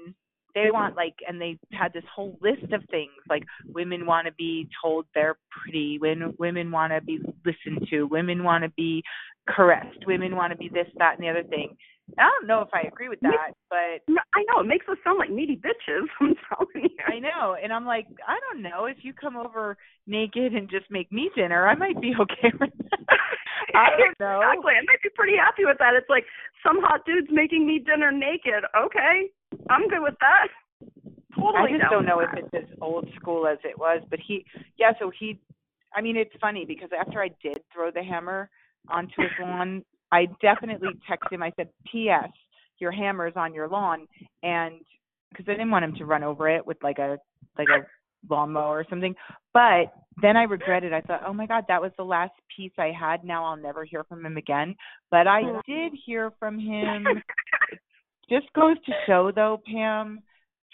they 0.55 0.71
want 0.71 0.95
like 0.95 1.15
and 1.27 1.39
they 1.39 1.57
had 1.71 1.93
this 1.93 2.03
whole 2.13 2.37
list 2.41 2.71
of 2.73 2.83
things 2.89 3.11
like 3.29 3.43
women 3.67 4.05
want 4.05 4.25
to 4.25 4.33
be 4.33 4.67
told 4.83 5.05
they're 5.13 5.37
pretty 5.51 5.97
when 5.99 6.33
women 6.39 6.71
want 6.71 6.91
to 6.91 7.01
be 7.01 7.19
listened 7.45 7.87
to 7.89 8.03
women 8.05 8.43
want 8.43 8.63
to 8.63 8.69
be 8.71 9.03
caressed 9.47 10.05
women 10.07 10.35
want 10.35 10.51
to 10.51 10.57
be 10.57 10.69
this 10.69 10.87
that 10.97 11.15
and 11.15 11.23
the 11.23 11.29
other 11.29 11.43
thing 11.43 11.75
i 12.17 12.23
don't 12.23 12.47
know 12.47 12.61
if 12.61 12.69
i 12.73 12.81
agree 12.87 13.09
with 13.09 13.19
that 13.21 13.53
but 13.69 14.01
No, 14.07 14.21
I 14.33 14.43
know 14.47 14.61
it 14.61 14.67
makes 14.67 14.87
us 14.89 14.97
sound 15.03 15.19
like 15.19 15.29
needy 15.29 15.55
bitches. 15.55 16.07
I'm 16.21 16.33
telling 16.49 16.89
you. 16.89 16.97
I 17.07 17.19
know, 17.19 17.55
and 17.61 17.71
I'm 17.73 17.85
like, 17.85 18.07
I 18.27 18.37
don't 18.49 18.61
know. 18.63 18.85
If 18.85 18.97
you 19.01 19.13
come 19.13 19.37
over 19.37 19.77
naked 20.07 20.53
and 20.53 20.69
just 20.69 20.85
make 20.89 21.11
me 21.11 21.29
dinner, 21.35 21.67
I 21.67 21.75
might 21.75 21.99
be 22.01 22.13
okay 22.19 22.51
with 22.59 22.71
that. 22.89 22.99
I 23.75 23.89
don't 23.97 24.19
know. 24.19 24.41
Exactly. 24.41 24.73
I 24.73 24.83
might 24.87 25.01
be 25.03 25.09
pretty 25.15 25.37
happy 25.37 25.65
with 25.65 25.77
that. 25.79 25.93
It's 25.93 26.09
like 26.09 26.25
some 26.65 26.79
hot 26.81 27.01
dude's 27.05 27.27
making 27.31 27.67
me 27.67 27.79
dinner 27.79 28.11
naked. 28.11 28.63
Okay, 28.75 29.29
I'm 29.69 29.87
good 29.87 30.01
with 30.01 30.15
that. 30.21 30.47
Totally. 31.35 31.75
I 31.75 31.77
just 31.77 31.91
don't 31.91 32.05
know 32.05 32.19
if 32.19 32.29
it's 32.33 32.53
as 32.53 32.77
old 32.81 33.07
school 33.15 33.45
as 33.47 33.59
it 33.63 33.77
was, 33.77 34.01
but 34.09 34.19
he, 34.25 34.45
yeah. 34.77 34.93
So 34.99 35.11
he, 35.17 35.39
I 35.93 36.01
mean, 36.01 36.17
it's 36.17 36.33
funny 36.41 36.65
because 36.65 36.89
after 36.97 37.21
I 37.21 37.29
did 37.41 37.59
throw 37.73 37.91
the 37.91 38.03
hammer 38.03 38.49
onto 38.91 39.21
his 39.21 39.31
lawn, 39.39 39.83
I 40.11 40.27
definitely 40.41 40.89
texted 41.09 41.33
him. 41.33 41.43
I 41.43 41.51
said, 41.55 41.69
"P.S. 41.91 42.29
Your 42.79 42.91
hammer's 42.91 43.33
on 43.35 43.53
your 43.53 43.67
lawn," 43.67 44.07
and 44.43 44.79
because 45.29 45.45
I 45.47 45.51
didn't 45.51 45.71
want 45.71 45.85
him 45.85 45.95
to 45.95 46.05
run 46.05 46.23
over 46.23 46.49
it 46.49 46.65
with 46.65 46.77
like 46.83 46.99
a 46.99 47.17
like 47.57 47.67
a 47.69 47.85
lawnmower 48.29 48.79
or 48.79 48.85
something. 48.89 49.15
But 49.53 49.93
then 50.21 50.35
I 50.35 50.43
regretted. 50.43 50.93
I 50.93 51.01
thought, 51.01 51.23
"Oh 51.25 51.33
my 51.33 51.45
God, 51.45 51.65
that 51.67 51.81
was 51.81 51.91
the 51.97 52.03
last 52.03 52.33
piece 52.55 52.71
I 52.77 52.91
had. 52.97 53.23
Now 53.23 53.45
I'll 53.45 53.57
never 53.57 53.85
hear 53.85 54.03
from 54.03 54.25
him 54.25 54.37
again." 54.37 54.75
But 55.11 55.27
I 55.27 55.41
did 55.65 55.93
hear 56.05 56.31
from 56.39 56.59
him. 56.59 57.05
just 58.29 58.51
goes 58.53 58.77
to 58.85 58.91
show, 59.07 59.31
though, 59.33 59.61
Pam. 59.65 60.21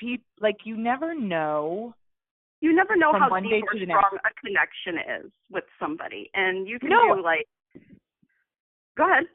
Pe- 0.01 0.17
like 0.41 0.57
you 0.65 0.75
never 0.75 1.15
know 1.15 1.95
you 2.61 2.73
never 2.73 2.95
know 2.95 3.11
from 3.11 3.21
how 3.21 3.39
deep 3.39 3.63
or 3.63 3.77
strong 3.77 4.17
a 4.25 4.31
connection 4.41 5.23
is 5.25 5.31
with 5.51 5.65
somebody, 5.79 6.31
and 6.33 6.67
you 6.67 6.79
can 6.79 6.89
No. 6.89 7.15
do 7.15 7.23
like. 7.23 7.47
Go 8.97 9.09
ahead. 9.11 9.25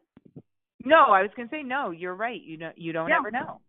No, 0.84 1.06
I 1.12 1.22
was 1.22 1.30
gonna 1.36 1.48
say 1.50 1.62
no. 1.62 1.90
You're 1.90 2.14
right. 2.14 2.40
You 2.40 2.56
know, 2.56 2.72
you 2.76 2.92
don't 2.92 3.08
Yeah. 3.08 3.18
ever 3.18 3.30
know. 3.30 3.60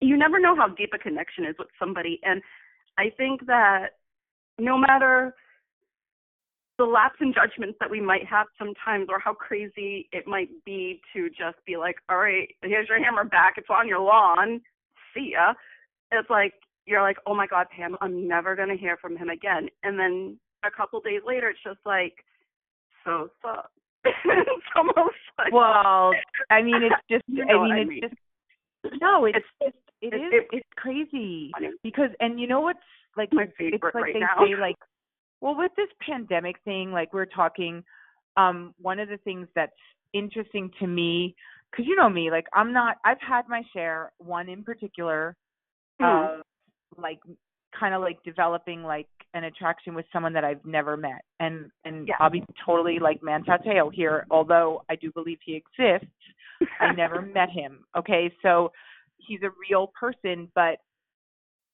you 0.00 0.16
never 0.18 0.38
know 0.38 0.54
how 0.54 0.68
deep 0.68 0.90
a 0.94 0.98
connection 0.98 1.44
is 1.46 1.54
with 1.58 1.68
somebody 1.78 2.20
and 2.24 2.42
i 2.98 3.08
think 3.16 3.46
that 3.46 3.90
no 4.58 4.76
matter 4.76 5.34
the 6.78 6.84
lapse 6.84 7.16
in 7.20 7.32
judgments 7.32 7.78
that 7.80 7.88
we 7.90 8.00
might 8.00 8.26
have 8.26 8.46
sometimes 8.58 9.06
or 9.08 9.18
how 9.20 9.32
crazy 9.32 10.08
it 10.12 10.26
might 10.26 10.50
be 10.66 11.00
to 11.14 11.30
just 11.30 11.56
be 11.64 11.76
like 11.76 11.96
all 12.10 12.18
right 12.18 12.48
here's 12.62 12.88
your 12.88 13.02
hammer 13.02 13.24
back 13.24 13.54
it's 13.56 13.70
on 13.70 13.86
your 13.88 14.00
lawn 14.00 14.60
see 15.14 15.30
ya 15.32 15.54
it's 16.12 16.28
like 16.28 16.52
you're 16.86 17.00
like 17.02 17.16
oh 17.26 17.34
my 17.34 17.46
god 17.46 17.66
pam 17.74 17.96
i'm 18.00 18.26
never 18.28 18.54
going 18.56 18.68
to 18.68 18.76
hear 18.76 18.96
from 19.00 19.16
him 19.16 19.30
again 19.30 19.68
and 19.84 19.98
then 19.98 20.36
a 20.64 20.70
couple 20.70 21.00
days 21.00 21.22
later 21.24 21.48
it's 21.48 21.62
just 21.64 21.80
like 21.86 22.24
so 23.04 23.28
so 23.40 23.62
it's 24.04 24.66
almost 24.76 25.16
like 25.38 25.52
Well, 25.52 26.12
I 26.50 26.62
mean, 26.62 26.82
it's 26.82 26.94
just. 27.10 27.24
You 27.26 27.44
know 27.44 27.62
I 27.62 27.64
mean, 27.64 27.72
I 27.72 27.78
it's 27.80 27.88
mean. 27.88 28.00
just. 28.02 29.00
No, 29.00 29.24
it's 29.26 29.36
It's- 29.36 29.72
just. 29.72 29.76
It 30.02 30.12
it's- 30.14 30.30
it- 30.32 30.48
it's 30.58 30.68
crazy 30.76 31.50
funny. 31.54 31.70
because, 31.82 32.10
and 32.20 32.38
you 32.38 32.46
know 32.46 32.60
what's 32.60 32.78
like 33.16 33.32
my 33.32 33.44
it's 33.44 33.52
favorite 33.56 33.94
like 33.94 34.04
right 34.04 34.12
they 34.14 34.20
now 34.20 34.44
say 34.44 34.54
like 34.60 34.76
well 35.40 35.56
with 35.56 35.70
this 35.76 35.88
pandemic 36.04 36.56
thing 36.64 36.90
like 36.92 37.12
we're 37.14 37.24
talking 37.26 37.82
um 38.36 38.74
one 38.82 38.98
of 38.98 39.08
the 39.08 39.16
things 39.18 39.46
that's 39.54 39.72
interesting 40.12 40.68
to 40.80 40.86
me 40.88 41.34
because 41.70 41.86
you 41.86 41.94
know 41.94 42.08
me 42.10 42.28
like 42.30 42.46
i'm 42.54 42.72
not 42.72 42.96
i've 43.04 43.20
had 43.20 43.48
my 43.48 43.62
share 43.72 44.10
one 44.18 44.48
in 44.48 44.62
particular 44.64 45.36
Hmm. 46.00 46.04
of 46.04 46.40
like 46.98 47.20
kind 47.78 47.94
of 47.94 48.00
like 48.02 48.22
developing 48.22 48.82
like 48.82 49.06
an 49.34 49.44
attraction 49.44 49.94
with 49.94 50.06
someone 50.12 50.32
that 50.32 50.44
I've 50.44 50.64
never 50.64 50.96
met. 50.96 51.24
And 51.40 51.70
and 51.84 52.06
Yeah. 52.08 52.14
I'll 52.20 52.30
be 52.30 52.44
totally 52.64 52.98
like 52.98 53.22
Manti 53.22 53.50
Te'o 53.64 53.90
here, 53.92 54.26
although 54.30 54.84
I 54.88 54.96
do 54.96 55.10
believe 55.12 55.38
he 55.44 55.54
exists. 55.54 56.14
I 56.80 56.92
never 56.96 57.20
met 57.22 57.50
him. 57.50 57.84
Okay, 57.96 58.32
so 58.42 58.72
he's 59.18 59.42
a 59.42 59.50
real 59.68 59.88
person, 59.98 60.50
but 60.54 60.78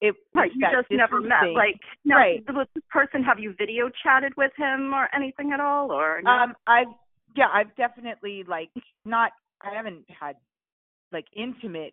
it 0.00 0.14
Right, 0.34 0.50
you 0.54 0.66
just 0.72 0.90
never 0.90 1.20
met. 1.20 1.52
Like, 1.54 1.78
now, 2.04 2.16
Right. 2.16 2.44
does 2.46 2.66
this 2.74 2.84
person 2.90 3.22
have 3.22 3.38
you 3.38 3.52
video 3.58 3.90
chatted 4.02 4.34
with 4.36 4.52
him 4.56 4.94
or 4.94 5.14
anything 5.14 5.52
at 5.52 5.60
all, 5.60 5.92
or 5.92 6.22
no? 6.22 6.30
Um, 6.30 6.54
I've 6.66 6.88
yeah, 7.36 7.48
I've 7.52 7.74
definitely 7.76 8.42
like 8.44 8.70
not. 9.04 9.32
I 9.62 9.74
haven't 9.74 10.04
had 10.08 10.36
like 11.12 11.26
intimate 11.36 11.92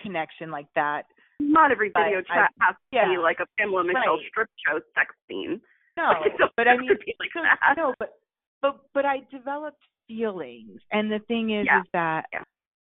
connection 0.00 0.50
like 0.50 0.68
that. 0.76 1.02
Not 1.50 1.70
every 1.72 1.90
but 1.92 2.04
video 2.04 2.20
I- 2.30 2.34
chat 2.34 2.50
has 2.60 2.74
to 2.76 2.96
yeah. 2.96 3.08
be 3.08 3.18
like 3.18 3.38
a 3.40 3.46
Pamela 3.58 3.84
Michelle 3.84 4.16
Right. 4.16 4.26
strip 4.30 4.48
show 4.66 4.80
sex 4.94 5.14
scene. 5.28 5.60
No, 5.96 6.12
but 6.56 6.68
I 6.68 6.76
mean, 6.76 6.88
like 7.18 7.30
so- 7.34 7.42
no, 7.76 7.94
but 7.98 8.14
but 8.62 8.80
but 8.94 9.04
I 9.04 9.18
developed 9.30 9.82
feelings, 10.08 10.80
and 10.92 11.10
the 11.10 11.18
thing 11.28 11.50
is, 11.50 11.66
Yeah. 11.66 11.80
is 11.80 11.86
that 11.92 12.26
Yeah. 12.32 12.44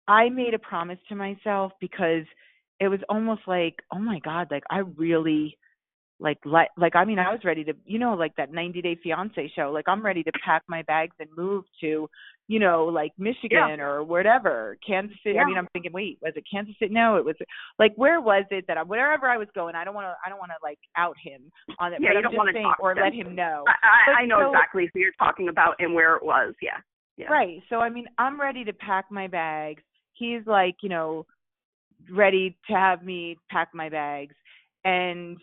I 0.08 0.30
made 0.30 0.54
a 0.54 0.60
promise 0.60 1.00
to 1.10 1.16
myself 1.16 1.74
because 1.80 2.26
it 2.80 2.88
was 2.88 3.00
almost 3.10 3.48
like, 3.48 3.82
oh 3.92 4.00
my 4.00 4.20
god, 4.20 4.52
like 4.52 4.64
I 4.70 4.80
really 4.80 5.58
like 6.24 6.40
like 6.46 6.70
like 6.78 6.96
I 6.96 7.04
mean 7.06 7.20
I 7.20 7.32
was 7.32 7.42
ready 7.44 7.64
to 7.66 7.74
you 7.86 8.00
know 8.00 8.14
like 8.16 8.36
that 8.38 8.52
90 8.52 8.82
day 8.82 8.98
fiance 9.04 9.52
show 9.56 9.72
like 9.72 9.86
I'm 9.88 10.04
ready 10.04 10.24
to 10.24 10.32
pack 10.44 10.64
my 10.68 10.82
bags 10.84 11.16
and 11.20 11.30
move 11.38 11.66
to 11.82 12.10
you 12.48 12.60
know 12.60 12.86
like 12.86 13.12
Michigan 13.20 13.76
Yeah. 13.78 13.84
or 13.84 14.04
whatever 14.04 14.78
Kansas 14.88 15.18
City 15.22 15.38
I 15.38 15.44
mean 15.46 15.58
I'm 15.58 15.68
thinking 15.74 15.92
wait 15.94 16.18
was 16.22 16.34
it 16.36 16.46
Kansas 16.50 16.76
City 16.80 16.94
no 16.94 17.18
it 17.18 17.26
was 17.26 17.36
like 17.78 17.92
where 17.98 18.22
was 18.22 18.46
it 18.52 18.64
that 18.70 18.78
I 18.78 18.84
wherever 18.84 19.28
I 19.30 19.38
was 19.38 19.50
going 19.54 19.76
I 19.76 19.84
don't 19.84 19.94
want 19.94 20.06
to 20.06 20.16
I 20.26 20.30
don't 20.30 20.40
want 20.40 20.52
to 20.52 20.58
like 20.64 20.80
out 20.98 21.16
him 21.22 21.52
on 21.80 21.94
it 21.94 22.00
Yeah, 22.02 22.10
but 22.14 22.16
you 22.18 22.22
don't 22.24 22.36
wanna 22.38 22.52
saying 22.54 22.66
talk 22.66 22.80
or 22.80 22.94
to 22.94 23.02
let 23.02 23.14
him. 23.14 23.28
him 23.28 23.36
know 23.36 23.66
I, 23.68 23.74
I, 24.18 24.22
I 24.22 24.26
know 24.26 24.40
so- 24.42 24.52
exactly 24.54 24.90
who 24.94 25.00
you're 25.02 25.12
talking 25.20 25.50
about 25.50 25.76
and 25.80 25.94
where 25.94 26.16
it 26.16 26.24
was. 26.24 26.54
Yeah. 26.62 26.78
Yeah. 27.18 27.28
Right. 27.28 27.62
So 27.70 27.76
I 27.80 27.90
mean, 27.90 28.06
I'm 28.18 28.42
ready 28.42 28.64
to 28.64 28.74
pack 28.74 29.06
my 29.12 29.28
bags. 29.28 29.84
He's 30.14 30.42
like, 30.48 30.78
you 30.82 30.90
know, 30.90 31.26
ready 32.12 32.58
to 32.70 32.74
have 32.76 33.04
me 33.04 33.38
pack 33.52 33.70
my 33.74 33.90
bags. 33.90 34.36
And 34.86 35.38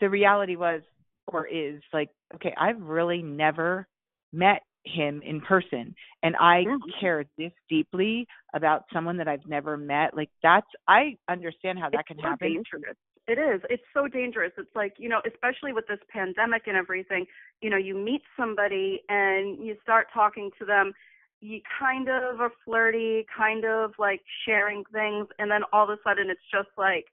the 0.00 0.08
reality 0.08 0.56
was 0.56 0.82
or 1.26 1.46
is 1.46 1.80
like, 1.92 2.10
okay, 2.34 2.54
I've 2.58 2.80
really 2.80 3.22
never 3.22 3.86
met 4.32 4.62
him 4.84 5.20
in 5.24 5.40
person 5.40 5.94
and 6.22 6.36
I 6.38 6.64
care 7.00 7.24
this 7.36 7.52
deeply 7.68 8.26
about 8.54 8.84
someone 8.92 9.16
that 9.16 9.26
I've 9.26 9.46
never 9.46 9.76
met. 9.76 10.16
Like 10.16 10.30
that's 10.42 10.66
I 10.86 11.16
understand 11.28 11.78
how 11.78 11.90
that 11.90 12.00
it's 12.00 12.08
can 12.08 12.16
so 12.18 12.28
happen. 12.28 12.48
dangerous. 12.52 12.96
It 13.28 13.38
is. 13.38 13.60
It's 13.68 13.82
so 13.92 14.06
dangerous. 14.06 14.52
It's 14.56 14.74
like, 14.76 14.94
you 14.98 15.08
know, 15.08 15.20
especially 15.26 15.72
with 15.72 15.86
this 15.88 15.98
pandemic 16.08 16.68
and 16.68 16.76
everything, 16.76 17.26
you 17.60 17.70
know, 17.70 17.76
you 17.76 17.96
meet 17.96 18.22
somebody 18.36 19.02
and 19.08 19.58
you 19.58 19.74
start 19.82 20.06
talking 20.14 20.50
to 20.60 20.64
them, 20.64 20.92
you 21.40 21.60
kind 21.78 22.08
of 22.08 22.40
are 22.40 22.52
flirty, 22.64 23.26
kind 23.36 23.64
of 23.64 23.92
like 23.98 24.20
sharing 24.46 24.84
things, 24.92 25.26
and 25.40 25.50
then 25.50 25.62
all 25.72 25.84
of 25.84 25.90
a 25.90 25.96
sudden 26.04 26.30
it's 26.30 26.40
just 26.52 26.68
like, 26.78 27.06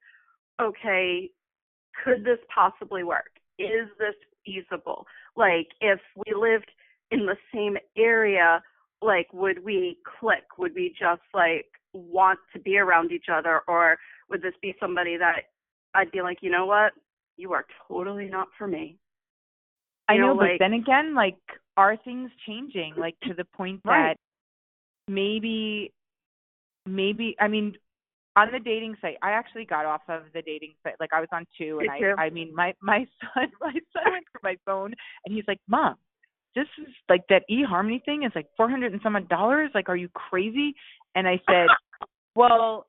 okay, 0.62 1.32
could 2.04 2.24
this 2.24 2.40
possibly 2.54 3.04
work? 3.04 3.32
Is 3.60 3.90
this 4.00 4.16
feasible? 4.46 5.06
Like, 5.36 5.68
if 5.82 6.00
we 6.16 6.34
lived 6.34 6.72
in 7.12 7.26
the 7.26 7.38
same 7.54 7.78
area, 7.98 8.62
like, 9.02 9.28
would 9.34 9.64
we 9.64 9.98
click? 10.20 10.44
Would 10.58 10.74
we 10.76 10.90
just 10.98 11.22
like 11.34 11.68
want 11.94 12.40
to 12.54 12.60
be 12.60 12.78
around 12.78 13.12
each 13.12 13.28
other, 13.32 13.62
or 13.68 13.98
would 14.30 14.42
this 14.42 14.54
be 14.62 14.76
somebody 14.80 15.18
that 15.18 15.44
I'd 15.94 16.12
be 16.12 16.22
like, 16.22 16.40
you 16.42 16.50
know 16.50 16.66
what, 16.66 16.94
you 17.38 17.54
are 17.54 17.66
totally 17.88 18.28
not 18.28 18.48
for 18.58 18.68
me? 18.68 18.98
I 20.08 20.14
You 20.14 20.22
know, 20.22 20.34
know, 20.34 20.40
but 20.40 20.52
then 20.60 20.74
again, 20.74 21.14
like, 21.16 21.38
are 21.78 21.98
things 21.98 22.32
changing? 22.46 22.96
Like 22.98 23.16
to 23.24 23.34
the 23.34 23.46
point 23.46 23.82
Right. 23.86 24.18
that 25.08 25.12
maybe, 25.12 25.94
maybe, 26.86 27.36
I 27.40 27.48
mean, 27.48 27.76
on 28.36 28.50
the 28.52 28.60
dating 28.60 28.96
site, 29.02 29.18
I 29.22 29.32
actually 29.32 29.66
got 29.66 29.86
off 29.86 30.02
of 30.08 30.24
the 30.34 30.42
dating 30.42 30.74
site. 30.84 30.96
Like 31.00 31.14
I 31.14 31.20
was 31.20 31.30
on 31.32 31.46
two, 31.58 31.80
and? 31.80 31.90
I, 31.90 32.24
I 32.24 32.30
mean, 32.30 32.54
my 32.54 32.74
my 32.82 33.00
son, 33.22 33.52
my 33.62 33.74
son 33.94 34.12
went 34.12 34.26
through 34.32 34.42
my 34.44 34.56
phone, 34.66 34.94
and 35.26 35.36
he's 35.36 35.46
like, 35.48 35.60
"Mom, 35.68 35.96
this 36.56 36.68
is 36.80 36.94
like 37.10 37.22
that 37.30 37.44
eHarmony 37.50 38.04
thing 38.04 38.24
is 38.24 38.32
like 38.36 38.48
four 38.58 38.70
hundred 38.70 38.94
and 38.94 39.02
some 39.02 39.16
odd 39.16 39.30
dollars. 39.30 39.72
Like, 39.76 39.90
are 39.90 39.96
you 39.96 40.10
crazy?" 40.10 40.74
And 41.16 41.28
I 41.28 41.40
said, 41.48 41.68
"Well, 42.36 42.88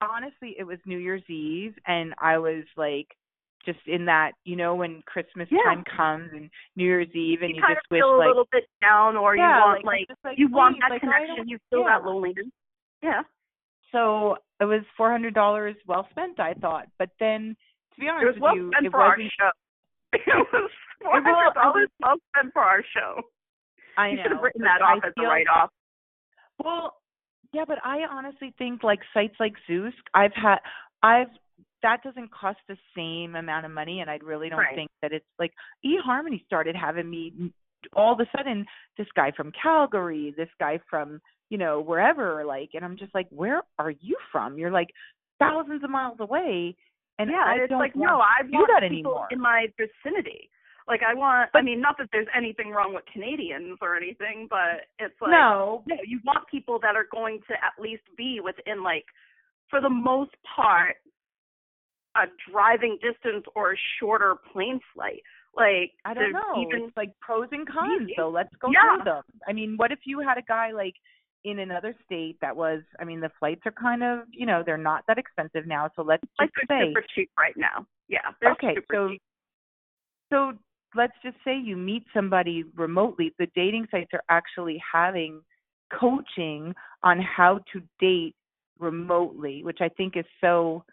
honestly, 0.00 0.56
it 0.58 0.64
was 0.64 0.78
New 0.86 0.98
Year's 0.98 1.28
Eve, 1.28 1.74
and 1.86 2.14
I 2.20 2.38
was 2.38 2.64
like." 2.76 3.08
Just 3.64 3.78
in 3.86 4.04
that, 4.04 4.32
you 4.44 4.56
know, 4.56 4.74
when 4.74 5.00
Christmas 5.06 5.48
Yeah. 5.50 5.62
time 5.64 5.84
comes 5.84 6.30
and 6.34 6.50
New 6.76 6.84
Year's 6.84 7.08
Eve, 7.14 7.40
and 7.40 7.48
you, 7.48 7.56
you, 7.56 7.62
kind 7.62 7.74
just 7.74 7.86
of 7.86 7.90
wish 7.92 8.00
feel 8.00 8.18
like 8.18 8.26
a 8.26 8.28
little 8.28 8.48
bit 8.52 8.64
down, 8.82 9.16
or 9.16 9.36
yeah, 9.36 9.56
you 9.56 9.62
want 9.62 9.84
like, 9.86 10.06
like, 10.10 10.18
like 10.22 10.38
you 10.38 10.48
want 10.48 10.76
that 10.82 10.90
like, 10.90 11.00
connection, 11.00 11.48
you 11.48 11.56
feel 11.70 11.80
yeah. 11.80 11.98
that 11.98 12.04
loneliness. 12.04 12.44
Yeah. 13.02 13.22
So 13.94 14.36
it 14.60 14.64
was 14.66 14.82
four 14.96 15.10
hundred 15.10 15.34
dollars 15.34 15.76
well 15.86 16.06
spent, 16.10 16.40
I 16.40 16.54
thought. 16.54 16.86
But 16.98 17.10
then, 17.20 17.56
to 17.94 18.00
be 18.00 18.08
honest 18.08 18.22
It 18.22 18.26
was 18.26 18.34
with 18.34 18.42
well 18.42 18.56
you, 18.56 18.70
spent 18.72 18.86
it 18.86 18.90
for 18.92 19.00
our 19.02 19.16
show. 19.18 19.50
It 20.12 20.46
was 20.52 20.70
four 21.02 21.22
Well, 21.22 21.52
dollars 21.54 21.88
well 22.02 22.16
spent 22.36 22.52
for 22.52 22.62
our 22.62 22.82
show. 22.94 23.22
I 23.96 24.08
you 24.10 24.16
know. 24.16 24.22
should 24.24 24.32
have 24.32 24.42
written 24.42 24.62
that 24.62 24.82
off 24.82 24.98
I 25.02 25.06
as 25.06 25.12
a 25.18 25.22
write 25.22 25.46
off. 25.48 25.70
Well, 26.62 26.96
yeah, 27.52 27.64
but 27.66 27.78
I 27.84 28.00
honestly 28.10 28.52
think 28.58 28.82
like 28.82 29.00
sites 29.12 29.34
like 29.40 29.54
Zoosk, 29.68 29.92
I've 30.14 30.34
had, 30.34 30.58
I've 31.02 31.28
that 31.82 32.02
doesn't 32.02 32.32
cost 32.32 32.58
the 32.68 32.76
same 32.96 33.36
amount 33.36 33.66
of 33.66 33.72
money, 33.72 34.00
and 34.00 34.10
I 34.10 34.18
really 34.24 34.48
don't 34.48 34.58
Right. 34.58 34.74
think 34.74 34.90
that 35.02 35.12
it's 35.12 35.26
like 35.38 35.52
eHarmony 35.84 36.44
started 36.46 36.74
having 36.74 37.08
me 37.10 37.52
all 37.92 38.12
of 38.14 38.20
a 38.20 38.26
sudden 38.36 38.64
this 38.96 39.06
guy 39.14 39.30
from 39.36 39.52
Calgary, 39.60 40.32
this 40.36 40.48
guy 40.58 40.80
from 40.88 41.20
you 41.54 41.58
know 41.58 41.80
wherever, 41.80 42.44
like, 42.44 42.70
and 42.74 42.84
I'm 42.84 42.96
just 42.96 43.14
like, 43.14 43.28
where 43.30 43.62
are 43.78 43.90
you 43.90 44.16
from? 44.32 44.58
You're 44.58 44.72
like 44.72 44.88
thousands 45.38 45.84
of 45.84 45.90
miles 45.90 46.18
away, 46.18 46.74
and 47.20 47.30
yeah, 47.30 47.44
I 47.46 47.54
it's 47.62 47.70
don't 47.70 47.78
like 47.78 47.94
want 47.94 48.10
no, 48.10 48.18
I 48.18 48.42
to 48.42 48.48
do 48.50 48.66
that 48.72 48.82
people 48.82 49.12
anymore. 49.14 49.28
in 49.30 49.40
my 49.40 49.60
vicinity. 49.78 50.50
Like 50.88 51.02
I 51.08 51.14
want. 51.14 51.50
I 51.54 51.62
mean, 51.62 51.80
not 51.80 51.94
that 51.98 52.08
there's 52.10 52.26
anything 52.36 52.70
wrong 52.70 52.92
with 52.92 53.04
Canadians 53.12 53.78
or 53.80 53.94
anything, 53.96 54.48
but 54.50 54.82
it's 54.98 55.14
like 55.22 55.30
no, 55.30 55.84
no, 55.86 55.94
you 56.04 56.18
want 56.24 56.42
people 56.50 56.80
that 56.82 56.96
are 56.96 57.06
going 57.12 57.38
to 57.46 57.54
at 57.54 57.80
least 57.80 58.02
be 58.18 58.40
within 58.42 58.82
like, 58.82 59.04
for 59.70 59.80
the 59.80 59.88
most 60.10 60.34
part, 60.56 60.96
a 62.16 62.24
driving 62.50 62.98
distance 63.00 63.44
or 63.54 63.74
a 63.74 63.76
shorter 64.00 64.34
plane 64.52 64.80
flight. 64.92 65.22
Like 65.56 65.92
I 66.04 66.14
don't 66.14 66.32
know. 66.32 66.66
Even 66.66 66.88
it's 66.88 66.96
like 66.96 67.12
pros 67.20 67.46
and 67.52 67.64
cons, 67.66 68.08
Yeah. 68.08 68.16
so 68.24 68.28
let's 68.28 68.54
go 68.60 68.70
Yeah. 68.72 68.96
through 68.96 69.04
them. 69.04 69.22
I 69.46 69.52
mean, 69.52 69.74
what 69.76 69.92
if 69.92 70.00
you 70.04 70.18
had 70.20 70.36
a 70.36 70.42
guy 70.42 70.72
like 70.72 70.94
in 71.44 71.60
another 71.60 71.94
state 72.04 72.36
that 72.40 72.56
was 72.56 72.80
I 72.98 73.04
mean, 73.04 73.20
the 73.20 73.30
flights 73.38 73.62
are 73.66 73.72
kind 73.72 74.02
of 74.02 74.20
you 74.30 74.46
know, 74.46 74.62
they're 74.64 74.76
not 74.78 75.04
that 75.08 75.18
expensive 75.18 75.66
now, 75.66 75.90
so 75.94 76.02
let's 76.02 76.22
just 76.40 76.52
they're 76.68 76.78
say 76.80 76.88
super 76.88 77.06
cheap 77.14 77.30
right 77.38 77.56
now. 77.56 77.86
Yeah, 78.08 78.18
Okay, 78.46 78.74
so 78.92 79.08
cheap. 79.10 79.22
so 80.32 80.52
let's 80.94 81.14
just 81.22 81.36
say 81.44 81.56
you 81.56 81.76
meet 81.76 82.04
somebody 82.12 82.64
remotely. 82.76 83.34
The 83.38 83.46
dating 83.54 83.86
sites 83.90 84.10
are 84.12 84.22
actually 84.28 84.80
having 84.92 85.40
coaching 85.98 86.74
on 87.02 87.20
how 87.20 87.60
to 87.72 87.82
date 88.00 88.34
remotely, 88.78 89.62
which 89.64 89.78
I 89.80 89.88
think 89.88 90.16
is 90.16 90.24
so 90.40 90.84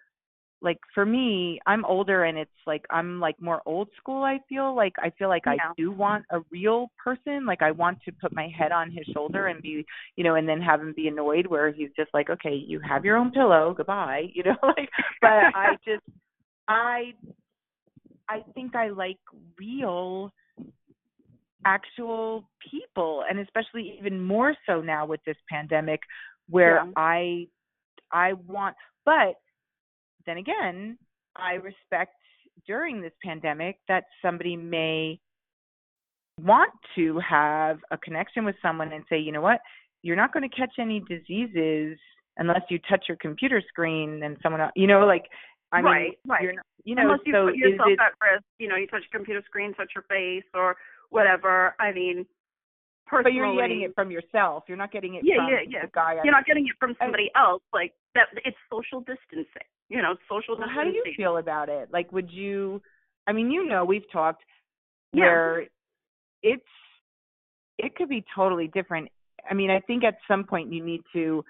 like 0.61 0.77
for 0.93 1.05
me, 1.05 1.59
I'm 1.65 1.83
older 1.85 2.25
and 2.25 2.37
it's 2.37 2.51
like 2.67 2.85
I'm 2.89 3.19
like 3.19 3.41
more 3.41 3.61
old 3.65 3.89
school 3.97 4.23
I 4.23 4.39
feel. 4.47 4.75
Like 4.75 4.93
I 4.99 5.11
feel 5.17 5.27
like 5.27 5.47
I 5.47 5.57
do 5.77 5.91
want 5.91 6.25
a 6.31 6.41
real 6.51 6.91
person. 7.03 7.45
Like 7.45 7.61
I 7.61 7.71
want 7.71 7.97
to 8.05 8.11
put 8.11 8.33
my 8.35 8.47
head 8.55 8.71
on 8.71 8.91
his 8.91 9.05
shoulder 9.13 9.47
and 9.47 9.61
be 9.61 9.85
you 10.15 10.23
know 10.23 10.35
and 10.35 10.47
then 10.47 10.61
have 10.61 10.79
him 10.81 10.93
be 10.95 11.07
annoyed 11.07 11.47
where 11.47 11.71
he's 11.71 11.89
just 11.95 12.09
like 12.13 12.29
okay 12.29 12.53
you 12.53 12.79
have 12.87 13.03
your 13.05 13.17
own 13.17 13.31
pillow. 13.31 13.73
Goodbye. 13.75 14.27
You 14.33 14.43
know 14.43 14.57
like 14.63 14.89
but 15.19 15.29
I 15.29 15.75
just 15.85 16.03
I 16.67 17.13
I 18.29 18.41
think 18.53 18.75
I 18.75 18.89
like 18.89 19.19
real 19.59 20.31
actual 21.65 22.49
people 22.71 23.23
and 23.29 23.39
especially 23.39 23.95
even 23.99 24.19
more 24.19 24.55
so 24.65 24.81
now 24.81 25.05
with 25.05 25.19
this 25.25 25.37
pandemic 25.49 25.99
where 26.49 26.77
Yeah. 26.85 26.91
I 26.95 27.47
I 28.11 28.33
want 28.33 28.75
but 29.05 29.35
then 30.25 30.37
again, 30.37 30.97
I 31.35 31.53
respect 31.53 32.15
during 32.67 33.01
this 33.01 33.13
pandemic 33.23 33.77
that 33.87 34.05
somebody 34.21 34.55
may 34.55 35.19
want 36.39 36.71
to 36.95 37.19
have 37.19 37.79
a 37.91 37.97
connection 37.97 38.45
with 38.45 38.55
someone 38.61 38.91
and 38.93 39.03
say, 39.09 39.19
you 39.19 39.31
know 39.31 39.41
what, 39.41 39.59
you're 40.01 40.15
not 40.15 40.33
going 40.33 40.47
to 40.47 40.55
catch 40.55 40.73
any 40.79 41.01
diseases 41.01 41.97
unless 42.37 42.61
you 42.69 42.79
touch 42.89 43.05
your 43.07 43.17
computer 43.17 43.61
screen 43.67 44.21
and 44.23 44.37
someone 44.41 44.61
else, 44.61 44.71
you 44.75 44.87
know, 44.87 45.05
like 45.05 45.25
I 45.71 45.77
mean, 45.77 45.85
Right, 45.85 46.19
right. 46.27 46.43
you're 46.43 46.53
not, 46.53 46.65
you 46.83 46.95
know, 46.95 47.03
Unless 47.03 47.19
you 47.25 47.33
so 47.33 47.45
put 47.45 47.55
yourself 47.55 47.89
it 47.91 47.99
at 47.99 48.33
risk, 48.33 48.43
you 48.59 48.67
know, 48.67 48.75
you 48.75 48.87
touch 48.87 49.03
your 49.11 49.19
computer 49.19 49.41
screen, 49.45 49.73
touch 49.73 49.91
your 49.95 50.03
face, 50.09 50.43
or 50.53 50.75
whatever. 51.09 51.75
I 51.79 51.93
mean, 51.93 52.25
personally, 53.11 53.23
but 53.23 53.35
you're 53.35 53.61
getting 53.61 53.81
it 53.83 53.93
from 53.93 54.09
yourself. 54.11 54.63
You're 54.67 54.77
not 54.77 54.91
getting 54.91 55.15
it 55.15 55.21
Yeah, 55.23 55.35
from 55.37 55.47
yeah, 55.49 55.59
yeah. 55.67 55.81
the 55.85 55.91
guy. 55.93 56.15
You're 56.23 56.31
not 56.33 56.45
getting 56.45 56.65
it 56.65 56.75
from 56.79 56.95
somebody 56.99 57.29
else. 57.35 57.61
Like 57.73 57.93
that, 58.15 58.27
it's 58.45 58.57
social 58.71 58.99
distancing. 59.01 59.67
You 59.89 60.01
know, 60.01 60.15
social 60.29 60.55
Well, 60.57 60.67
distancing. 60.67 60.75
how 60.75 60.83
do 60.83 60.89
you 60.89 61.03
feel 61.17 61.37
about 61.37 61.69
it? 61.69 61.89
Like, 61.91 62.11
would 62.11 62.31
you? 62.31 62.81
I 63.27 63.33
mean, 63.33 63.51
you 63.51 63.67
know, 63.67 63.83
we've 63.85 64.09
talked 64.11 64.43
Yeah. 65.13 65.23
where 65.25 65.67
it's 66.41 66.63
it 67.77 67.95
could 67.95 68.09
be 68.09 68.23
totally 68.35 68.67
different. 68.67 69.09
I 69.49 69.53
mean, 69.53 69.69
I 69.69 69.79
think 69.81 70.03
at 70.03 70.15
some 70.27 70.43
point 70.43 70.71
you 70.71 70.83
need 70.83 71.01
to 71.13 71.43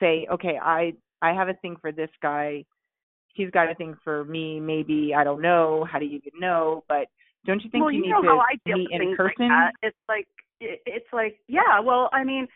say, 0.00 0.26
okay, 0.32 0.58
I 0.62 0.94
I 1.20 1.32
have 1.32 1.48
a 1.48 1.54
thing 1.54 1.76
for 1.80 1.92
this 1.92 2.10
guy. 2.22 2.64
He's 3.34 3.50
got 3.50 3.70
a 3.70 3.74
thing 3.74 3.96
for 4.04 4.24
me. 4.24 4.60
Maybe 4.60 5.14
I 5.16 5.24
don't 5.24 5.40
know. 5.40 5.86
How 5.90 5.98
do 5.98 6.04
you 6.04 6.16
even 6.18 6.38
know? 6.40 6.84
But 6.88 7.06
don't 7.46 7.62
you 7.64 7.70
think 7.70 7.82
well, 7.82 7.90
you 7.90 7.98
you 7.98 8.04
need 8.06 8.10
know 8.12 8.22
to 8.22 8.28
how 8.28 8.38
I 8.40 8.54
deal 8.66 8.78
meet 8.78 8.90
in 8.92 9.16
person? 9.16 9.48
like. 9.48 9.72
It's 9.82 9.96
like 10.08 10.28
it, 10.62 10.82
it's 10.86 11.12
like 11.12 11.38
yeah. 11.48 11.80
Well, 11.80 12.08
I 12.12 12.24
mean, 12.24 12.48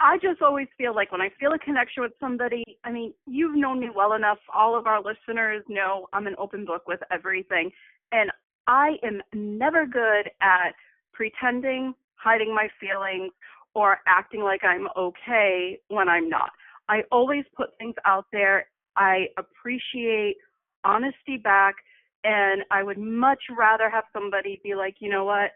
I 0.00 0.16
just 0.18 0.42
always 0.42 0.68
feel 0.78 0.94
like 0.94 1.12
when 1.12 1.20
I 1.20 1.30
feel 1.38 1.52
a 1.52 1.58
connection 1.58 2.02
with 2.02 2.12
somebody. 2.20 2.64
I 2.84 2.92
mean, 2.92 3.12
you've 3.26 3.56
known 3.56 3.80
me 3.80 3.90
well 3.94 4.14
enough. 4.14 4.38
All 4.54 4.76
of 4.78 4.86
our 4.86 5.00
listeners 5.02 5.64
know 5.68 6.08
I'm 6.12 6.26
an 6.26 6.36
open 6.38 6.64
book 6.64 6.86
with 6.86 7.00
everything, 7.10 7.70
and 8.10 8.30
I 8.66 8.96
am 9.02 9.22
never 9.34 9.86
good 9.86 10.30
at 10.40 10.74
pretending, 11.12 11.94
hiding 12.14 12.54
my 12.54 12.68
feelings, 12.80 13.32
or 13.74 13.98
acting 14.06 14.42
like 14.42 14.64
I'm 14.64 14.88
okay 14.96 15.78
when 15.88 16.08
I'm 16.08 16.28
not. 16.28 16.50
I 16.88 17.02
always 17.10 17.44
put 17.56 17.76
things 17.78 17.94
out 18.04 18.26
there. 18.32 18.66
I 18.96 19.26
appreciate 19.38 20.36
honesty 20.84 21.36
back 21.42 21.76
And 22.24 22.62
I 22.70 22.82
would 22.82 22.98
much 22.98 23.42
rather 23.56 23.90
have 23.90 24.04
somebody 24.12 24.60
be 24.62 24.74
like, 24.74 24.96
you 25.00 25.10
know 25.10 25.24
what, 25.24 25.52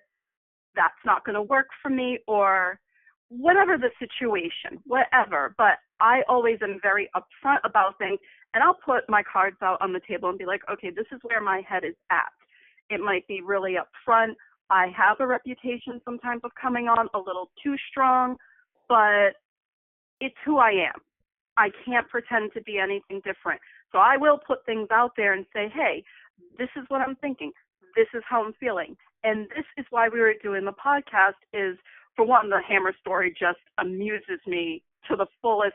that's 0.76 0.94
not 1.04 1.24
going 1.24 1.34
to 1.34 1.42
work 1.42 1.66
for 1.82 1.88
me, 1.88 2.18
or 2.28 2.78
whatever 3.28 3.76
the 3.76 3.90
situation, 3.98 4.80
whatever. 4.84 5.54
But 5.58 5.78
I 6.00 6.22
always 6.28 6.58
am 6.62 6.78
very 6.82 7.10
upfront 7.16 7.58
about 7.64 7.98
things, 7.98 8.18
and 8.54 8.62
I'll 8.62 8.78
put 8.84 9.08
my 9.08 9.22
cards 9.22 9.56
out 9.62 9.80
on 9.80 9.92
the 9.92 10.00
table 10.06 10.28
and 10.28 10.38
be 10.38 10.46
like, 10.46 10.60
okay, 10.70 10.90
this 10.90 11.06
is 11.10 11.18
where 11.22 11.40
my 11.40 11.62
head 11.68 11.84
is 11.84 11.96
at. 12.10 12.30
It 12.88 13.00
might 13.00 13.26
be 13.26 13.40
really 13.40 13.74
upfront. 13.74 14.34
I 14.70 14.88
have 14.96 15.20
a 15.20 15.26
reputation 15.26 16.00
sometimes 16.04 16.42
of 16.44 16.50
coming 16.60 16.86
on 16.88 17.08
a 17.14 17.18
little 17.18 17.50
too 17.62 17.74
strong, 17.90 18.36
but 18.88 19.30
it's 20.20 20.36
who 20.44 20.58
I 20.58 20.70
am. 20.70 21.00
I 21.56 21.70
can't 21.84 22.08
pretend 22.08 22.52
to 22.54 22.62
be 22.62 22.78
anything 22.78 23.20
different. 23.24 23.60
So 23.92 23.98
I 23.98 24.16
will 24.16 24.38
put 24.38 24.64
things 24.66 24.88
out 24.92 25.12
there 25.16 25.32
and 25.32 25.46
say, 25.52 25.70
hey, 25.74 26.04
this 26.58 26.68
is 26.76 26.84
what 26.88 27.00
I'm 27.00 27.16
thinking. 27.16 27.52
This 27.96 28.08
is 28.14 28.22
how 28.28 28.44
I'm 28.44 28.52
feeling. 28.60 28.96
And 29.24 29.48
this 29.54 29.64
is 29.76 29.86
why 29.90 30.08
we 30.08 30.20
were 30.20 30.34
doing 30.42 30.64
the 30.64 30.72
podcast 30.72 31.40
is 31.52 31.76
for 32.14 32.26
one, 32.26 32.48
the 32.48 32.60
hammer 32.66 32.94
story 33.00 33.34
just 33.38 33.58
amuses 33.78 34.40
me 34.46 34.82
to 35.08 35.16
the 35.16 35.26
fullest. 35.42 35.74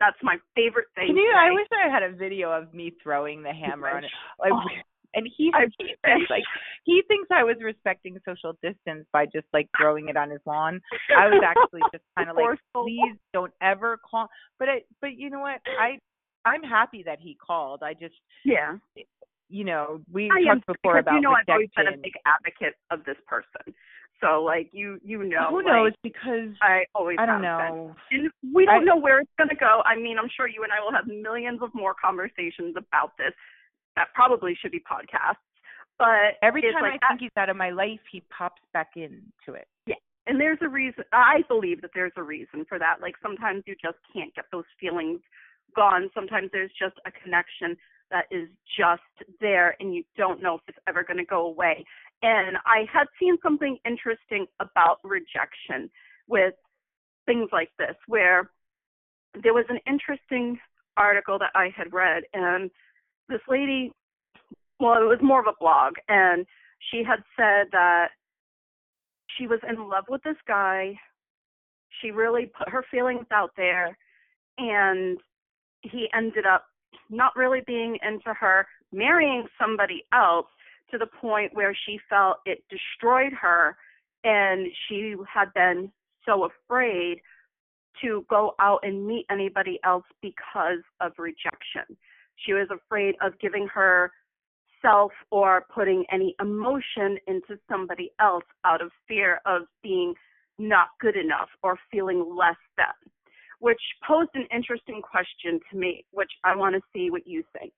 That's 0.00 0.16
my 0.22 0.36
favorite 0.54 0.86
thing. 0.94 1.08
Can 1.08 1.16
you, 1.16 1.32
I 1.36 1.50
wish 1.50 1.66
I 1.72 1.88
had 1.88 2.02
a 2.02 2.14
video 2.14 2.50
of 2.50 2.72
me 2.74 2.92
throwing 3.02 3.42
the 3.42 3.52
hammer 3.52 3.88
on 3.88 4.04
it. 4.04 4.10
Oh, 4.40 4.48
like, 4.48 4.52
oh, 4.52 4.82
and 5.14 5.28
he 5.36 5.52
he 5.78 5.94
thinks 6.04 6.30
like 6.30 6.42
he 6.84 7.02
thinks 7.06 7.28
I 7.30 7.44
was 7.44 7.56
respecting 7.62 8.18
social 8.26 8.56
distance 8.62 9.06
by 9.12 9.26
just 9.26 9.46
like 9.52 9.68
throwing 9.78 10.08
it 10.08 10.16
on 10.16 10.30
his 10.30 10.40
lawn. 10.46 10.80
I 11.16 11.26
was 11.26 11.42
actually 11.44 11.82
just 11.92 12.04
kind 12.18 12.30
of 12.30 12.36
like, 12.36 12.58
please 12.74 13.16
don't 13.32 13.52
ever 13.60 13.98
call. 13.98 14.28
But 14.58 14.68
I, 14.68 14.80
but 15.00 15.14
you 15.16 15.30
know 15.30 15.40
what? 15.40 15.60
I 15.78 15.98
I'm 16.44 16.62
happy 16.62 17.02
that 17.04 17.18
he 17.20 17.36
called. 17.36 17.82
I 17.82 17.94
just 17.94 18.14
yeah. 18.44 18.76
You 19.52 19.64
know, 19.64 20.00
we 20.10 20.30
I 20.32 20.42
talked 20.48 20.66
before 20.66 20.96
about 20.96 21.12
you 21.12 21.20
know 21.20 21.36
rejection. 21.36 21.52
I've 21.52 21.54
always 21.54 21.70
been 21.76 21.88
a 21.92 21.96
big 22.00 22.16
advocate 22.24 22.74
of 22.90 23.04
this 23.04 23.20
person. 23.28 23.76
So 24.22 24.42
like 24.42 24.70
you 24.72 24.98
you 25.04 25.22
know 25.24 25.50
who 25.50 25.60
like, 25.60 25.66
knows 25.66 25.92
because 26.02 26.56
I 26.62 26.88
always 26.94 27.18
I 27.20 27.26
don't 27.26 27.42
know. 27.42 27.94
Been. 28.10 28.32
And 28.32 28.54
we 28.54 28.64
don't 28.64 28.82
I, 28.82 28.84
know 28.84 28.96
where 28.96 29.20
it's 29.20 29.30
gonna 29.36 29.54
go. 29.54 29.82
I 29.84 29.94
mean, 29.94 30.16
I'm 30.18 30.30
sure 30.34 30.48
you 30.48 30.64
and 30.64 30.72
I 30.72 30.80
will 30.80 30.92
have 30.92 31.06
millions 31.06 31.60
of 31.60 31.68
more 31.74 31.92
conversations 31.92 32.76
about 32.78 33.12
this. 33.18 33.34
That 33.94 34.08
probably 34.14 34.56
should 34.56 34.72
be 34.72 34.80
podcasts. 34.80 35.44
But 35.98 36.40
every 36.40 36.62
time 36.62 36.80
like, 36.80 37.00
I 37.02 37.08
think 37.12 37.20
he's 37.20 37.36
out 37.36 37.50
of 37.50 37.56
my 37.56 37.70
life, 37.70 38.00
he 38.10 38.22
pops 38.36 38.62
back 38.72 38.92
into 38.96 39.52
it. 39.52 39.68
Yeah. 39.86 39.96
And 40.26 40.40
there's 40.40 40.58
a 40.62 40.68
reason 40.68 41.04
I 41.12 41.42
believe 41.48 41.82
that 41.82 41.90
there's 41.94 42.12
a 42.16 42.22
reason 42.22 42.64
for 42.68 42.78
that. 42.78 43.02
Like 43.02 43.16
sometimes 43.20 43.64
you 43.66 43.74
just 43.82 43.98
can't 44.14 44.34
get 44.34 44.46
those 44.50 44.64
feelings 44.80 45.20
gone. 45.74 46.10
Sometimes 46.14 46.50
there's 46.52 46.72
just 46.78 46.94
a 47.06 47.10
connection 47.10 47.76
that 48.10 48.26
is 48.30 48.48
just 48.76 49.30
there 49.40 49.74
and 49.80 49.94
you 49.94 50.04
don't 50.16 50.42
know 50.42 50.56
if 50.56 50.60
it's 50.68 50.78
ever 50.86 51.02
going 51.02 51.18
to 51.18 51.24
go 51.24 51.46
away. 51.46 51.84
And 52.22 52.56
I 52.66 52.84
had 52.92 53.06
seen 53.18 53.36
something 53.42 53.78
interesting 53.84 54.46
about 54.60 54.98
rejection 55.02 55.90
with 56.28 56.54
things 57.26 57.48
like 57.52 57.70
this, 57.78 57.96
where 58.06 58.50
there 59.42 59.54
was 59.54 59.64
an 59.68 59.78
interesting 59.86 60.58
article 60.96 61.38
that 61.38 61.50
I 61.54 61.70
had 61.76 61.92
read, 61.92 62.22
and 62.34 62.70
this 63.28 63.40
lady, 63.48 63.92
well, 64.78 65.00
it 65.00 65.06
was 65.06 65.18
more 65.22 65.40
of 65.40 65.46
a 65.46 65.58
blog, 65.58 65.94
and 66.08 66.46
she 66.90 67.02
had 67.02 67.20
said 67.36 67.68
that 67.72 68.08
she 69.36 69.46
was 69.46 69.60
in 69.68 69.88
love 69.88 70.04
with 70.08 70.22
this 70.22 70.36
guy. 70.46 70.94
She 72.00 72.10
really 72.10 72.50
put 72.58 72.68
her 72.68 72.84
feelings 72.90 73.26
out 73.32 73.50
there, 73.56 73.96
and 74.58 75.18
he 75.82 76.08
ended 76.14 76.46
up 76.46 76.66
not 77.10 77.36
really 77.36 77.60
being 77.66 77.98
into 78.02 78.32
her, 78.34 78.66
marrying 78.92 79.46
somebody 79.60 80.04
else 80.12 80.46
to 80.90 80.98
the 80.98 81.06
point 81.06 81.54
where 81.54 81.76
she 81.86 81.98
felt 82.08 82.38
it 82.46 82.62
destroyed 82.70 83.32
her 83.32 83.76
and 84.24 84.68
she 84.88 85.14
had 85.32 85.52
been 85.54 85.90
so 86.24 86.44
afraid 86.46 87.20
to 88.00 88.24
go 88.30 88.54
out 88.60 88.80
and 88.82 89.06
meet 89.06 89.26
anybody 89.30 89.78
else 89.84 90.04
because 90.20 90.82
of 91.00 91.12
rejection. 91.18 91.96
She 92.36 92.52
was 92.52 92.68
afraid 92.70 93.14
of 93.20 93.38
giving 93.40 93.68
herself 93.68 95.12
or 95.30 95.66
putting 95.74 96.04
any 96.10 96.34
emotion 96.40 97.18
into 97.26 97.58
somebody 97.70 98.12
else 98.20 98.44
out 98.64 98.80
of 98.80 98.90
fear 99.06 99.40
of 99.46 99.62
being 99.82 100.14
not 100.58 100.88
good 101.00 101.16
enough 101.16 101.48
or 101.62 101.78
feeling 101.90 102.34
less 102.36 102.56
than, 102.76 102.86
which 103.62 103.80
posed 104.04 104.30
an 104.34 104.44
interesting 104.52 105.00
question 105.00 105.60
to 105.70 105.78
me, 105.78 106.04
which 106.10 106.32
I 106.42 106.56
want 106.56 106.74
to 106.74 106.82
see 106.92 107.10
what 107.10 107.28
you 107.28 107.44
think. 107.56 107.72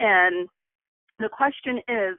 And 0.00 0.48
the 1.18 1.28
question 1.28 1.76
is 1.88 2.16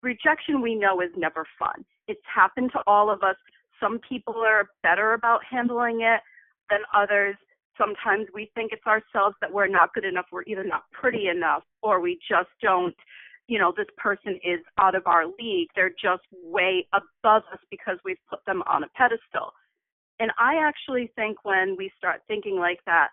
rejection 0.00 0.62
we 0.62 0.76
know 0.76 1.00
is 1.00 1.10
never 1.16 1.44
fun. 1.58 1.84
It's 2.06 2.22
happened 2.32 2.70
to 2.74 2.80
all 2.86 3.10
of 3.10 3.24
us. 3.24 3.34
Some 3.80 3.98
people 4.08 4.36
are 4.46 4.68
better 4.84 5.14
about 5.14 5.40
handling 5.44 6.02
it 6.02 6.20
than 6.70 6.78
others. 6.94 7.34
Sometimes 7.76 8.28
we 8.32 8.48
think 8.54 8.70
it's 8.70 8.86
ourselves 8.86 9.34
that 9.40 9.52
we're 9.52 9.66
not 9.66 9.92
good 9.92 10.04
enough, 10.04 10.26
we're 10.30 10.44
either 10.46 10.62
not 10.62 10.84
pretty 10.92 11.26
enough, 11.26 11.64
or 11.82 11.98
we 11.98 12.16
just 12.30 12.50
don't, 12.62 12.94
you 13.48 13.58
know, 13.58 13.72
this 13.76 13.88
person 13.98 14.38
is 14.44 14.60
out 14.78 14.94
of 14.94 15.02
our 15.06 15.24
league. 15.26 15.66
They're 15.74 15.90
just 16.00 16.22
way 16.44 16.86
above 16.92 17.42
us 17.52 17.58
because 17.72 17.98
we've 18.04 18.22
put 18.30 18.38
them 18.46 18.62
on 18.68 18.84
a 18.84 18.88
pedestal. 18.94 19.52
And 20.20 20.30
I 20.38 20.56
actually 20.56 21.10
think 21.16 21.38
when 21.44 21.76
we 21.76 21.90
start 21.96 22.22
thinking 22.28 22.56
like 22.56 22.80
that, 22.86 23.08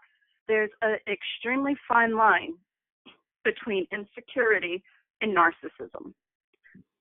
there's 0.47 0.71
an 0.81 0.97
extremely 1.07 1.75
fine 1.87 2.15
line 2.15 2.53
between 3.43 3.87
insecurity 3.91 4.83
and 5.21 5.35
narcissism 5.35 6.13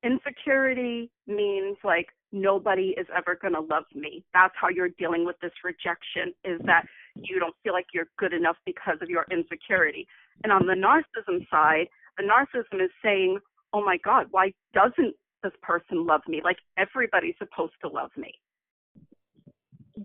insecurity 0.03 1.11
means 1.27 1.77
like 1.83 2.07
nobody 2.33 2.95
is 2.99 3.07
ever 3.17 3.39
going 3.41 3.55
to 3.55 3.61
love 3.61 3.85
me. 3.95 4.25
That's 4.33 4.55
how 4.61 4.69
you're 4.69 4.91
dealing 4.91 5.25
with 5.25 5.37
this 5.41 5.53
rejection 5.65 6.35
is 6.45 6.61
that 6.67 6.87
you 7.17 7.41
don't 7.41 7.55
feel 7.63 7.73
like 7.73 7.87
you're 7.93 8.09
good 8.19 8.33
enough 8.33 8.57
because 8.65 8.99
of 9.01 9.09
your 9.09 9.27
insecurity. 9.31 10.07
And 10.45 10.53
on 10.53 10.67
the 10.67 10.75
narcissism 10.75 11.49
side, 11.51 11.89
the 12.17 12.25
narcissism 12.25 12.85
is 12.85 12.91
saying, 13.03 13.39
"Oh 13.73 13.85
my 13.85 13.97
god, 13.99 14.29
why 14.31 14.53
doesn't 14.73 15.15
this 15.43 15.53
person 15.63 16.07
love 16.07 16.23
me? 16.29 16.41
Like 16.43 16.59
everybody's 16.77 17.37
supposed 17.39 17.75
to 17.83 17.89
love 17.89 18.11
me." 18.17 18.33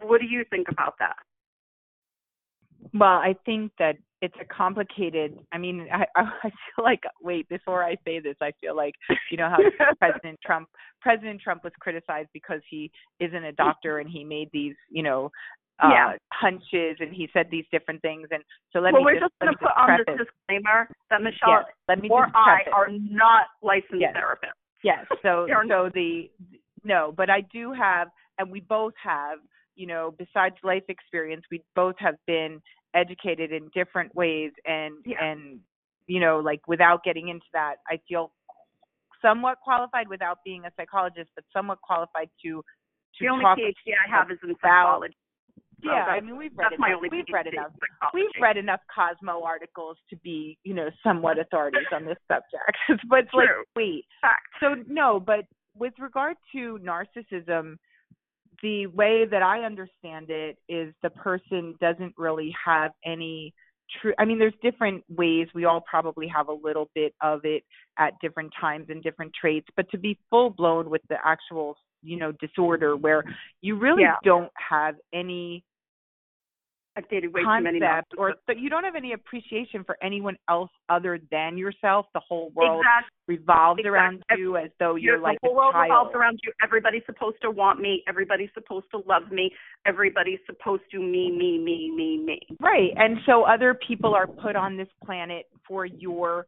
What 0.04 0.22
do 0.22 0.28
you 0.28 0.44
think 0.50 0.68
about 0.70 0.96
that? 1.00 1.16
Well, 2.94 3.18
I 3.18 3.36
think 3.46 3.72
that 3.80 3.96
it's 4.24 4.36
a 4.40 4.46
complicated 4.46 5.38
i 5.52 5.58
mean 5.58 5.86
i 5.94 6.06
i 6.16 6.50
feel 6.50 6.84
like 6.84 7.02
wait 7.22 7.48
before 7.50 7.84
i 7.84 7.96
say 8.06 8.20
this 8.20 8.36
i 8.42 8.52
feel 8.62 8.76
like 8.76 8.96
you 9.30 9.38
know 9.38 9.50
how 9.50 9.58
president 10.00 10.40
trump 10.44 10.68
president 11.02 11.42
trump 11.42 11.64
was 11.64 11.74
criticized 11.80 12.30
because 12.34 12.62
he 12.70 12.90
isn't 13.20 13.44
a 13.44 13.52
doctor 13.52 14.00
and 14.00 14.10
he 14.10 14.24
made 14.24 14.50
these 14.54 14.76
you 14.90 15.04
know 15.04 15.30
uh 15.84 15.90
yeah. 15.92 16.14
hunches 16.32 16.96
and 17.00 17.14
he 17.14 17.28
said 17.34 17.48
these 17.52 17.66
different 17.72 18.02
things 18.02 18.28
and 18.32 18.42
so 18.72 18.80
let 18.80 18.94
well, 18.94 19.04
me 19.04 19.12
we're 19.14 19.20
just, 19.20 19.34
going 19.42 19.52
to 19.52 19.60
put 19.60 19.72
on 19.76 20.00
this 20.08 20.18
disclaimer 20.18 20.88
that 21.10 21.22
michelle 21.22 21.50
yes, 21.50 21.66
let 21.90 22.00
me 22.00 22.08
or 22.10 22.28
i 22.34 22.60
are 22.74 22.88
not 22.90 23.48
licensed 23.62 24.00
yes. 24.00 24.16
therapists 24.16 24.56
yes 24.84 25.06
so 25.22 25.46
so 25.68 25.90
the 25.94 26.30
no 26.86 27.14
but 27.18 27.30
i 27.30 27.42
do 27.52 27.74
have 27.74 28.08
and 28.40 28.50
we 28.50 28.62
both 28.62 28.94
have 29.04 29.40
you 29.76 29.88
know 29.88 30.14
besides 30.18 30.56
life 30.64 30.84
experience 30.90 31.44
we 31.52 31.62
both 31.76 31.96
have 31.98 32.16
been 32.28 32.62
educated 32.96 33.52
in 33.52 33.70
different 33.74 34.14
ways 34.16 34.52
and 34.66 34.96
yeah. 35.06 35.24
and 35.24 35.60
you 36.08 36.20
know 36.20 36.40
like 36.40 36.62
without 36.68 37.04
getting 37.04 37.30
into 37.30 37.46
that 37.54 37.76
i 37.90 38.00
feel 38.08 38.32
somewhat 39.22 39.58
qualified 39.64 40.08
without 40.08 40.40
being 40.44 40.66
a 40.66 40.72
psychologist 40.78 41.30
but 41.36 41.44
somewhat 41.54 41.80
qualified 41.82 42.30
to 42.44 42.64
to 43.18 43.26
the 43.26 43.30
only 43.30 43.44
talk 43.44 43.58
PhD 43.58 43.94
I 43.94 44.10
have 44.10 44.32
is 44.32 44.38
in 44.44 44.56
psychology. 44.62 45.16
yeah, 45.84 46.06
I 46.06 46.20
mean 46.20 46.38
we've 46.38 46.52
read 46.56 46.74
enough, 46.74 47.00
we've 47.02 47.24
read 47.32 47.48
enough 47.48 47.72
psychology. 47.80 48.14
we've 48.14 48.42
read 48.42 48.58
enough 48.58 48.80
Cosmo 48.94 49.44
articles 49.44 49.98
to 50.10 50.16
be, 50.18 50.58
you 50.64 50.74
know, 50.74 50.90
somewhat 51.04 51.40
authorities 51.40 51.88
on 51.94 52.06
this 52.06 52.18
subject. 52.28 52.78
but 53.10 53.20
it's 53.20 53.34
like 53.34 53.50
wait. 53.76 54.06
Fact. 54.22 54.48
So 54.60 54.76
no, 54.88 55.20
but 55.20 55.46
with 55.78 55.94
regard 56.00 56.38
to 56.54 56.80
narcissism, 56.84 57.78
the 58.64 58.88
way 58.88 59.26
that 59.30 59.44
I 59.44 59.60
understand 59.60 60.28
it 60.30 60.58
is 60.68 60.94
the 61.04 61.12
person 61.12 61.76
doesn't 61.80 62.16
really 62.18 62.56
have 62.66 62.92
any 63.06 63.54
true 64.02 64.14
I 64.18 64.26
mean 64.26 64.40
there's 64.40 64.54
different 64.64 65.04
ways 65.10 65.48
we 65.54 65.66
all 65.66 65.82
probably 65.82 66.28
have 66.30 66.48
a 66.48 66.54
little 66.54 66.90
bit 66.96 67.14
of 67.22 67.42
it 67.44 67.64
at 68.00 68.14
different 68.22 68.52
times 68.60 68.88
and 68.90 69.04
different 69.04 69.34
traits 69.40 69.68
but 69.76 69.90
to 69.92 69.98
be 69.98 70.18
full 70.30 70.50
blown 70.50 70.90
with 70.90 71.02
the 71.10 71.18
actual 71.24 71.76
you 72.02 72.18
know 72.18 72.32
disorder 72.40 72.96
where 72.96 73.24
you 73.62 73.78
really 73.78 74.04
yeah. 74.04 74.16
don't 74.24 74.52
have 74.58 74.96
any 75.14 75.64
I've 76.96 77.10
dated 77.10 77.34
way 77.34 77.42
concept 77.44 77.74
too 77.74 77.80
many 77.80 78.02
or 78.18 78.36
but 78.46 78.60
you 78.60 78.70
don't 78.70 78.84
have 78.84 78.96
any 78.96 79.14
appreciation 79.14 79.84
for 79.84 79.98
anyone 80.04 80.38
else 80.48 80.70
other 80.90 81.20
than 81.32 81.58
yourself. 81.58 82.06
The 82.14 82.20
whole 82.20 82.52
world 82.56 82.82
exactly. 82.82 83.38
revolves 83.38 83.80
exactly. 83.80 83.90
around 83.90 84.24
you 84.38 84.58
as 84.58 84.70
though 84.80 84.96
you're, 84.96 85.16
you're 85.16 85.24
like 85.24 85.40
the 85.42 85.48
whole 85.48 85.56
world 85.56 85.74
child. 85.74 85.90
revolves 85.90 86.16
around 86.16 86.40
you. 86.44 86.52
Everybody's 86.64 87.02
supposed 87.06 87.38
to 87.42 87.50
want 87.50 87.80
me. 87.80 88.04
Everybody's 88.08 88.52
supposed 88.54 88.86
to 88.92 89.02
love 89.08 89.32
me. 89.32 89.52
Everybody's 89.86 90.40
supposed 90.46 90.84
to 90.92 91.00
me, 91.00 91.32
me, 91.32 91.58
me, 91.58 91.92
me, 91.96 92.24
me. 92.24 92.40
Right. 92.60 92.92
And 92.96 93.18
so 93.26 93.44
other 93.44 93.78
people 93.88 94.14
are 94.14 94.28
put 94.28 94.56
on 94.56 94.78
this 94.78 94.90
planet 95.04 95.48
for 95.68 95.86
your 95.86 96.46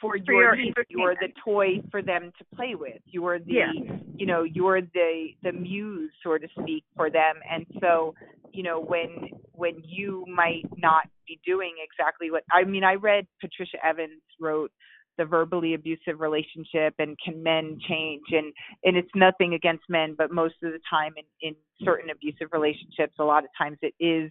for 0.00 0.12
For 0.12 0.32
your 0.32 0.56
your. 0.56 0.74
You're 0.88 1.14
the 1.20 1.28
toy 1.44 1.80
for 1.90 2.02
them 2.02 2.32
to 2.38 2.56
play 2.56 2.74
with. 2.74 3.00
You're 3.06 3.38
the 3.38 3.52
Yeah. 3.52 3.72
you 4.16 4.26
know 4.26 4.42
you're 4.42 4.80
the 4.80 5.28
the 5.42 5.52
muse 5.52 6.10
so 6.22 6.36
to 6.38 6.48
speak 6.60 6.84
for 6.96 7.10
them 7.10 7.34
and 7.50 7.66
so 7.80 8.14
you 8.52 8.62
know 8.62 8.80
when 8.80 9.28
when 9.52 9.74
you 9.84 10.24
might 10.28 10.64
not 10.76 11.04
be 11.26 11.38
doing 11.46 11.74
exactly 11.82 12.30
what 12.30 12.42
i 12.52 12.64
mean 12.64 12.82
i 12.84 12.94
read 12.94 13.26
patricia 13.40 13.78
evans 13.84 14.20
wrote 14.40 14.70
the 15.18 15.24
verbally 15.24 15.74
abusive 15.74 16.18
relationship 16.20 16.94
and 16.98 17.16
can 17.24 17.42
men 17.42 17.78
change 17.88 18.22
and 18.32 18.52
and 18.84 18.96
it's 18.96 19.10
nothing 19.14 19.54
against 19.54 19.84
men 19.88 20.14
but 20.18 20.30
most 20.32 20.54
of 20.64 20.72
the 20.72 20.80
time 20.90 21.12
in 21.16 21.24
in 21.48 21.54
certain 21.84 22.10
abusive 22.10 22.48
relationships 22.52 23.14
a 23.20 23.24
lot 23.24 23.44
of 23.44 23.50
times 23.56 23.78
it 23.82 23.94
is 24.00 24.30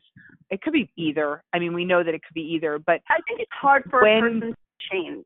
it 0.50 0.62
could 0.62 0.74
be 0.74 0.92
either 0.98 1.42
i 1.54 1.60
mean 1.60 1.74
we 1.74 1.86
know 1.86 2.04
that 2.04 2.14
it 2.14 2.22
could 2.24 2.36
be 2.36 2.42
either 2.56 2.78
but 2.80 3.02
I 3.10 3.20
think 3.28 3.40
it's 3.40 3.52
hard 3.60 3.84
for 3.90 4.02
When- 4.02 4.18
a 4.18 4.22
person 4.22 4.40
to 4.52 4.56
change. 4.92 5.26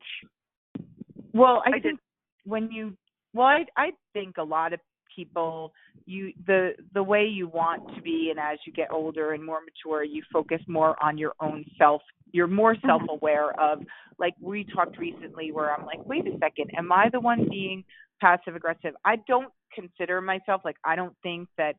Well, 1.34 1.62
I, 1.66 1.76
I 1.76 1.80
think 1.80 2.00
when 2.44 2.70
you 2.70 2.96
well, 3.34 3.46
I 3.46 3.64
I 3.76 3.90
think 4.12 4.36
a 4.38 4.42
lot 4.42 4.72
of 4.72 4.80
people 5.14 5.72
you 6.06 6.32
the 6.46 6.70
the 6.92 7.02
way 7.02 7.24
you 7.24 7.48
want 7.48 7.94
to 7.94 8.02
be 8.02 8.28
and 8.30 8.38
as 8.38 8.58
you 8.66 8.72
get 8.72 8.90
older 8.90 9.32
and 9.32 9.44
more 9.44 9.60
mature 9.60 10.02
you 10.02 10.22
focus 10.32 10.60
more 10.66 10.96
on 11.02 11.18
your 11.18 11.32
own 11.40 11.64
self. 11.78 12.02
You're 12.32 12.46
more 12.46 12.74
Mm-hmm. 12.74 12.88
self 12.88 13.02
aware 13.08 13.58
of 13.60 13.80
like 14.18 14.34
we 14.40 14.64
talked 14.74 14.98
recently 14.98 15.52
where 15.52 15.74
I'm 15.74 15.86
like 15.86 16.04
wait 16.04 16.26
a 16.26 16.38
second 16.38 16.70
am 16.76 16.90
I 16.92 17.08
the 17.10 17.20
one 17.20 17.48
being 17.48 17.84
passive 18.20 18.56
aggressive 18.56 18.94
I 19.04 19.16
don't 19.28 19.52
consider 19.74 20.20
myself 20.20 20.62
like 20.64 20.76
I 20.84 20.96
don't 20.96 21.14
think 21.22 21.48
that 21.58 21.74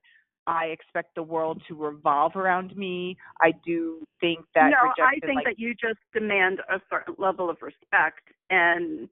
I 0.47 0.65
expect 0.65 1.15
the 1.15 1.23
world 1.23 1.61
to 1.67 1.75
revolve 1.75 2.35
around 2.35 2.75
me. 2.77 3.17
I 3.41 3.51
do 3.65 4.03
think 4.21 4.45
that 4.53 4.69
no, 4.69 4.91
I 5.03 5.19
think 5.25 5.37
like, 5.37 5.45
that 5.45 5.59
you 5.59 5.73
just 5.73 5.97
demand 6.13 6.59
a 6.69 6.79
certain 6.89 7.15
level 7.17 7.49
of 7.49 7.57
respect, 7.61 8.21
and 8.51 9.09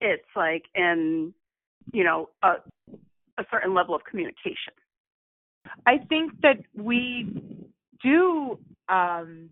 it's 0.00 0.28
like 0.34 0.64
in 0.74 1.32
you 1.92 2.04
know 2.04 2.28
a 2.42 2.54
a 3.38 3.44
certain 3.50 3.74
level 3.74 3.94
of 3.94 4.02
communication. 4.04 4.72
I 5.86 5.98
think 6.08 6.32
that 6.42 6.58
we 6.74 7.42
do 8.02 8.58
um 8.88 9.50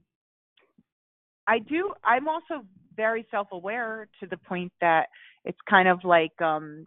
I 1.46 1.58
do 1.58 1.92
I'm 2.02 2.28
also 2.28 2.64
very 2.96 3.26
self-aware 3.30 4.08
to 4.20 4.26
the 4.26 4.36
point 4.36 4.72
that 4.80 5.06
it's 5.44 5.58
kind 5.68 5.88
of 5.88 6.04
like 6.04 6.40
um 6.40 6.86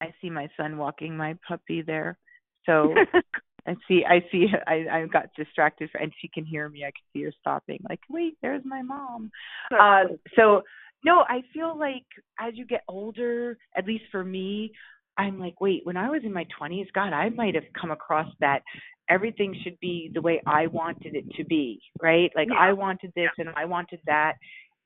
I 0.00 0.12
see 0.20 0.30
my 0.30 0.48
son 0.56 0.78
walking 0.78 1.16
my 1.16 1.36
puppy 1.46 1.82
there. 1.82 2.18
So 2.66 2.94
I 3.66 3.76
see 3.86 4.04
I 4.04 4.24
see 4.32 4.46
I 4.66 4.86
I 4.90 5.06
got 5.06 5.26
distracted 5.36 5.90
and 5.98 6.12
she 6.20 6.28
can 6.28 6.44
hear 6.44 6.68
me. 6.68 6.84
I 6.84 6.90
can 6.90 7.04
see 7.12 7.22
her 7.22 7.32
stopping 7.40 7.78
like, 7.88 8.00
"Wait, 8.08 8.36
there's 8.42 8.64
my 8.64 8.82
mom." 8.82 9.30
Uh, 9.70 10.04
so 10.36 10.62
no, 11.04 11.24
I 11.28 11.42
feel 11.52 11.78
like 11.78 12.04
as 12.38 12.52
you 12.54 12.64
get 12.66 12.82
older, 12.88 13.58
at 13.76 13.86
least 13.86 14.04
for 14.10 14.24
me, 14.24 14.72
I'm 15.18 15.38
like, 15.38 15.60
wait, 15.60 15.80
when 15.84 15.96
I 15.96 16.08
was 16.08 16.22
in 16.24 16.32
my 16.32 16.46
20s, 16.60 16.86
God, 16.94 17.12
I 17.12 17.28
might 17.30 17.54
have 17.54 17.64
come 17.78 17.90
across 17.90 18.28
that 18.40 18.62
everything 19.08 19.54
should 19.62 19.78
be 19.80 20.10
the 20.14 20.22
way 20.22 20.40
I 20.46 20.66
wanted 20.68 21.14
it 21.14 21.24
to 21.36 21.44
be, 21.44 21.80
right? 22.00 22.30
Like 22.34 22.48
Yeah. 22.50 22.58
I 22.58 22.72
wanted 22.72 23.12
this 23.14 23.30
and 23.38 23.48
I 23.56 23.64
wanted 23.64 24.00
that. 24.06 24.34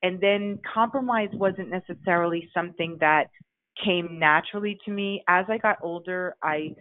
And 0.03 0.21
then 0.21 0.59
compromise 0.73 1.29
wasn't 1.33 1.71
necessarily 1.71 2.49
something 2.53 2.97
that 3.01 3.29
came 3.85 4.19
naturally 4.19 4.79
to 4.85 4.91
me. 4.91 5.23
As 5.29 5.45
I 5.49 5.59
got 5.59 5.79
older, 5.83 6.35
I 6.43 6.75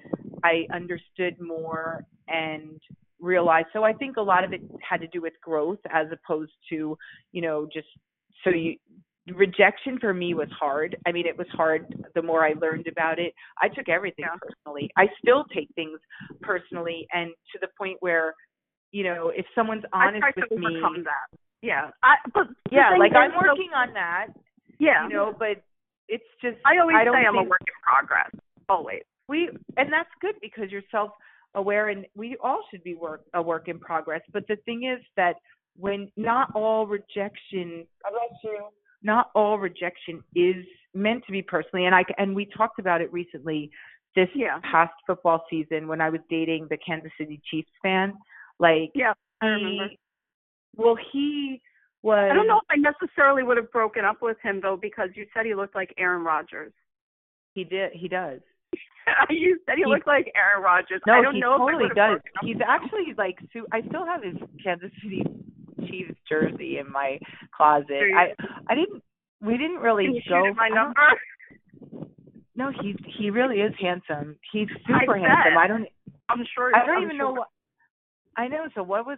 I 0.43 0.65
understood 0.73 1.39
more 1.39 2.05
and 2.27 2.79
realized. 3.19 3.67
So 3.73 3.83
I 3.83 3.93
think 3.93 4.17
a 4.17 4.21
lot 4.21 4.43
of 4.43 4.53
it 4.53 4.61
had 4.87 5.01
to 5.01 5.07
do 5.07 5.21
with 5.21 5.33
growth 5.41 5.79
as 5.91 6.07
opposed 6.11 6.51
to, 6.69 6.97
you 7.31 7.41
know, 7.41 7.67
just 7.71 7.87
so 8.43 8.49
you 8.49 8.77
rejection 9.33 9.97
for 9.99 10.13
me 10.13 10.33
was 10.33 10.49
hard. 10.57 10.95
I 11.07 11.11
mean, 11.11 11.25
it 11.25 11.37
was 11.37 11.47
hard 11.51 12.05
the 12.13 12.21
more 12.21 12.45
I 12.45 12.53
learned 12.53 12.87
about 12.87 13.17
it. 13.19 13.33
I 13.61 13.67
took 13.69 13.89
everything 13.89 14.25
Yeah. 14.29 14.37
personally. 14.39 14.91
I 14.97 15.07
still 15.19 15.45
take 15.45 15.69
things 15.75 15.99
personally 16.41 17.07
and 17.13 17.31
to 17.53 17.59
the 17.59 17.67
point 17.77 17.97
where, 18.01 18.33
you 18.91 19.03
know, 19.03 19.29
if 19.29 19.45
someone's 19.55 19.83
I 19.93 20.07
honest 20.07 20.21
try 20.21 20.31
to 20.31 20.41
with 20.51 20.59
me, 20.59 20.67
overcome 20.77 21.03
that. 21.05 21.39
Yeah, 21.61 21.89
I, 22.03 22.15
but 22.33 22.47
yeah, 22.71 22.95
like 22.99 23.13
I'm 23.15 23.31
so- 23.31 23.37
working 23.47 23.71
on 23.75 23.93
that, 23.93 24.27
Yeah, 24.77 25.07
you 25.07 25.13
know, 25.13 25.33
but 25.37 25.63
it's 26.07 26.23
just 26.41 26.57
I 26.65 26.77
always 26.77 26.95
I 26.99 27.03
don't 27.03 27.15
say 27.15 27.25
I'm 27.25 27.35
a 27.35 27.43
work 27.43 27.61
in 27.61 27.73
progress. 27.81 28.29
Always. 28.69 29.01
we 29.27 29.49
and 29.77 29.91
that's 29.91 30.09
good 30.21 30.35
because 30.41 30.71
you're 30.71 30.83
self 30.91 31.11
aware 31.55 31.89
and 31.89 32.05
we 32.15 32.35
all 32.43 32.61
should 32.69 32.83
be 32.83 32.93
work 32.93 33.21
a 33.33 33.41
work 33.41 33.67
in 33.69 33.79
progress 33.79 34.21
but 34.33 34.45
the 34.47 34.57
thing 34.65 34.83
is 34.83 34.99
that 35.15 35.35
when 35.77 36.11
not 36.17 36.51
all 36.53 36.85
rejection 36.85 37.85
not 39.05 39.29
all 39.35 39.57
rejection 39.59 40.21
is 40.35 40.65
meant 40.93 41.23
to 41.25 41.31
be 41.31 41.41
personally 41.41 41.85
and 41.85 41.95
i 41.95 42.03
and 42.17 42.35
we 42.35 42.45
talked 42.57 42.79
about 42.79 42.99
it 43.01 43.11
recently 43.13 43.69
this 44.15 44.29
Yeah. 44.33 44.59
past 44.71 44.93
football 45.07 45.45
season 45.49 45.87
when 45.87 46.01
i 46.01 46.09
was 46.09 46.21
dating 46.29 46.67
the 46.69 46.77
kansas 46.85 47.11
city 47.17 47.39
chiefs 47.49 47.71
fan 47.81 48.13
like 48.59 48.91
Yeah, 48.95 49.13
I 49.41 49.45
he 49.45 49.51
remember. 49.63 49.93
well 50.77 50.97
he 51.13 51.61
was 52.01 52.29
I 52.31 52.35
don't 52.35 52.47
know 52.47 52.57
if 52.59 52.69
I 52.69 52.75
necessarily 52.77 53.43
would 53.43 53.57
have 53.57 53.71
broken 53.71 54.05
up 54.05 54.21
with 54.21 54.37
him 54.41 54.59
though 54.61 54.77
because 54.81 55.09
you 55.15 55.25
said 55.33 55.45
he 55.45 55.55
looked 55.55 55.75
like 55.75 55.93
Aaron 55.97 56.23
Rodgers. 56.23 56.73
he 57.53 57.63
did 57.63 57.91
he 57.93 58.07
does 58.07 58.39
you 59.29 59.59
said 59.65 59.75
he, 59.77 59.83
He- 59.83 59.89
looked 59.89 60.07
like 60.07 60.31
Aaron 60.35 60.63
Rodgers. 60.63 61.01
No, 61.05 61.13
I 61.13 61.21
don't 61.21 61.35
he 61.35 61.39
know 61.41 61.57
totally 61.57 61.85
if 61.91 61.97
I 61.97 62.09
would 62.11 62.21
does. 62.23 62.31
He's 62.41 62.57
actually 62.65 63.13
like 63.17 63.37
su- 63.53 63.67
I 63.71 63.81
still 63.87 64.05
have 64.05 64.23
his 64.23 64.35
Kansas 64.63 64.91
City 65.03 65.23
Chiefs 65.89 66.19
jersey 66.29 66.77
in 66.79 66.91
my 66.91 67.19
closet. 67.55 68.01
I 68.15 68.33
I 68.69 68.75
didn't 68.75 69.01
we 69.41 69.57
didn't 69.57 69.77
really 69.77 70.05
Can 70.05 70.15
you 70.15 70.21
go 70.29 70.53
my 70.53 70.69
number? 70.69 71.01
No, 72.55 72.71
he's 72.81 72.95
he 73.17 73.29
really 73.29 73.57
is 73.57 73.73
handsome. 73.79 74.37
He's 74.51 74.67
super 74.87 75.13
bet. 75.13 75.23
handsome. 75.29 75.57
I 75.57 75.67
don't 75.67 75.87
I'm 76.29 76.45
sure. 76.55 76.75
I 76.75 76.85
don't 76.85 76.97
I'm 76.97 77.03
even 77.03 77.17
sure. 77.17 77.25
know 77.25 77.31
what 77.33 77.47
I 78.37 78.47
know. 78.47 78.65
So 78.75 78.83
what 78.83 79.05
was, 79.05 79.17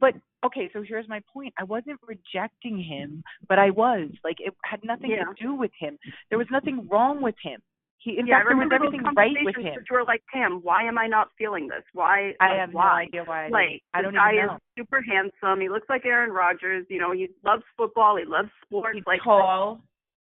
but 0.00 0.14
okay, 0.44 0.68
so 0.72 0.82
here's 0.82 1.08
my 1.08 1.20
point. 1.32 1.54
I 1.58 1.64
wasn't 1.64 2.00
rejecting 2.06 2.82
him, 2.82 3.22
but 3.48 3.58
I 3.58 3.70
was. 3.70 4.08
Like 4.24 4.36
it 4.40 4.54
had 4.64 4.80
nothing 4.84 5.10
Yeah. 5.10 5.24
to 5.24 5.34
do 5.40 5.54
with 5.54 5.70
him. 5.78 5.98
There 6.30 6.38
was 6.38 6.48
nothing 6.50 6.88
wrong 6.90 7.22
with 7.22 7.36
him. 7.42 7.60
He 7.98 8.18
in 8.18 8.26
yeah, 8.26 8.38
fact 8.38 8.48
there 8.48 8.56
was 8.56 8.70
everything 8.72 9.02
right 9.16 9.34
with 9.44 9.56
him. 9.56 9.82
You 9.90 9.96
were 9.96 10.04
like, 10.04 10.22
Pam, 10.32 10.60
why 10.62 10.84
am 10.84 10.98
I 10.98 11.06
not 11.06 11.28
feeling 11.38 11.66
this? 11.66 11.82
Why? 11.92 12.32
I 12.40 12.48
like, 12.48 12.58
have 12.58 12.72
no 12.72 12.80
idea 12.80 13.24
why 13.24 13.46
I 13.46 13.48
Like. 13.48 13.82
I 13.94 14.02
this 14.02 14.04
don't 14.04 14.14
guy 14.14 14.32
even 14.34 14.46
know. 14.46 14.54
is 14.54 14.60
super 14.78 15.02
handsome. 15.02 15.60
He 15.60 15.68
looks 15.68 15.88
like 15.88 16.04
Aaron 16.04 16.30
Rodgers. 16.30 16.86
You 16.88 17.00
know, 17.00 17.12
he 17.12 17.28
loves 17.44 17.64
football. 17.76 18.16
He 18.16 18.24
loves 18.24 18.50
sports. 18.64 18.94
He's 18.94 19.06
like 19.06 19.20
tall. 19.24 19.80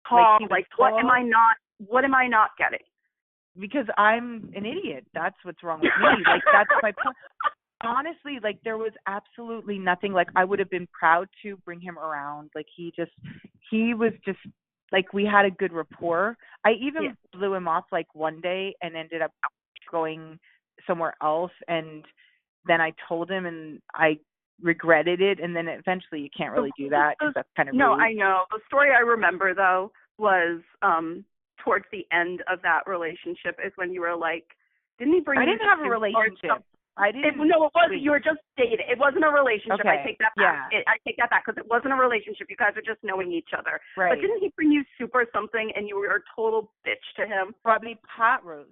tall. 0.08 0.38
was 0.40 0.50
Like, 0.50 0.66
what 0.76 0.98
am. 0.98 1.10
I 1.10 1.22
not? 1.22 1.56
What 1.86 2.04
am 2.04 2.14
I 2.14 2.26
not 2.26 2.50
getting? 2.58 2.84
because 3.58 3.86
I'm 3.96 4.50
an 4.54 4.64
idiot. 4.66 5.06
That's 5.14 5.36
what's 5.42 5.62
wrong 5.62 5.80
with 5.80 5.90
me. 6.00 6.24
like 6.26 6.42
that's 6.52 6.70
my 6.82 6.92
point. 7.02 7.16
Honestly, 7.82 8.38
like 8.42 8.58
there 8.62 8.78
was 8.78 8.92
absolutely 9.06 9.78
nothing. 9.78 10.12
Like 10.12 10.28
I 10.36 10.44
would 10.44 10.58
have 10.58 10.70
been 10.70 10.88
proud 10.98 11.28
to 11.42 11.56
bring 11.64 11.80
him 11.80 11.98
around. 11.98 12.50
Like 12.54 12.66
he 12.74 12.92
just, 12.94 13.12
he 13.70 13.94
was 13.94 14.12
just 14.24 14.38
like 14.92 15.12
we 15.12 15.24
had 15.24 15.44
a 15.44 15.50
good 15.50 15.72
rapport. 15.72 16.36
I 16.64 16.72
even 16.72 17.02
Yeah. 17.04 17.12
blew 17.32 17.54
him 17.54 17.68
off 17.68 17.84
like 17.92 18.12
one 18.14 18.40
day 18.40 18.74
and 18.82 18.96
ended 18.96 19.22
up 19.22 19.32
going 19.90 20.38
somewhere 20.86 21.14
else. 21.22 21.52
And 21.68 22.04
then 22.66 22.80
I 22.80 22.92
told 23.08 23.30
him, 23.30 23.46
and 23.46 23.80
I 23.94 24.18
regretted 24.60 25.20
it. 25.20 25.40
And 25.40 25.54
then 25.54 25.68
eventually, 25.68 26.20
you 26.20 26.30
can't 26.36 26.52
really 26.52 26.72
do 26.76 26.88
that 26.90 27.16
because 27.18 27.34
that's 27.34 27.48
kind 27.56 27.68
of 27.68 27.74
No, 27.74 27.92
rude. 27.92 28.02
I 28.02 28.12
know. 28.12 28.44
The 28.50 28.60
story 28.66 28.90
I 28.90 29.00
remember 29.00 29.54
though 29.54 29.92
was 30.18 30.60
um 30.82 31.24
towards 31.64 31.84
the 31.92 32.06
end 32.12 32.42
of 32.50 32.60
that 32.62 32.86
relationship 32.86 33.58
is 33.64 33.72
when 33.76 33.92
you 33.92 34.00
were 34.00 34.16
like, 34.16 34.44
didn't 34.98 35.14
he 35.14 35.20
bring? 35.20 35.38
I 35.38 35.44
didn't 35.44 35.66
have 35.68 35.80
a 35.80 35.88
relationship. 35.88 36.64
I 37.00 37.10
didn't. 37.12 37.36
no, 37.48 37.66
it 37.66 37.72
wasn't. 37.74 38.02
You 38.02 38.12
were 38.12 38.20
just 38.20 38.40
dating. 38.56 38.84
It 38.84 38.98
wasn't 38.98 39.24
a 39.24 39.32
relationship. 39.32 39.86
I 39.86 40.04
take 40.04 40.18
that 40.18 40.36
back. 40.36 40.70
yeah. 40.70 40.78
It, 40.78 40.84
I 40.86 41.00
take 41.06 41.16
that 41.16 41.30
back 41.30 41.44
because 41.46 41.58
it 41.58 41.68
wasn't 41.68 41.92
a 41.92 41.96
relationship. 41.96 42.46
You 42.48 42.56
guys 42.56 42.76
were 42.76 42.84
just 42.86 43.02
knowing 43.02 43.32
each 43.32 43.50
other. 43.56 43.80
right. 43.96 44.12
But 44.12 44.20
didn't 44.20 44.40
he 44.40 44.52
bring 44.54 44.70
you 44.70 44.84
soup 44.98 45.10
or 45.14 45.26
something, 45.32 45.72
and 45.74 45.88
you 45.88 45.96
were 45.96 46.16
a 46.16 46.22
total 46.36 46.72
bitch 46.86 47.04
to 47.16 47.26
him? 47.26 47.54
me 47.82 47.96
pot 48.16 48.44
roast. 48.44 48.70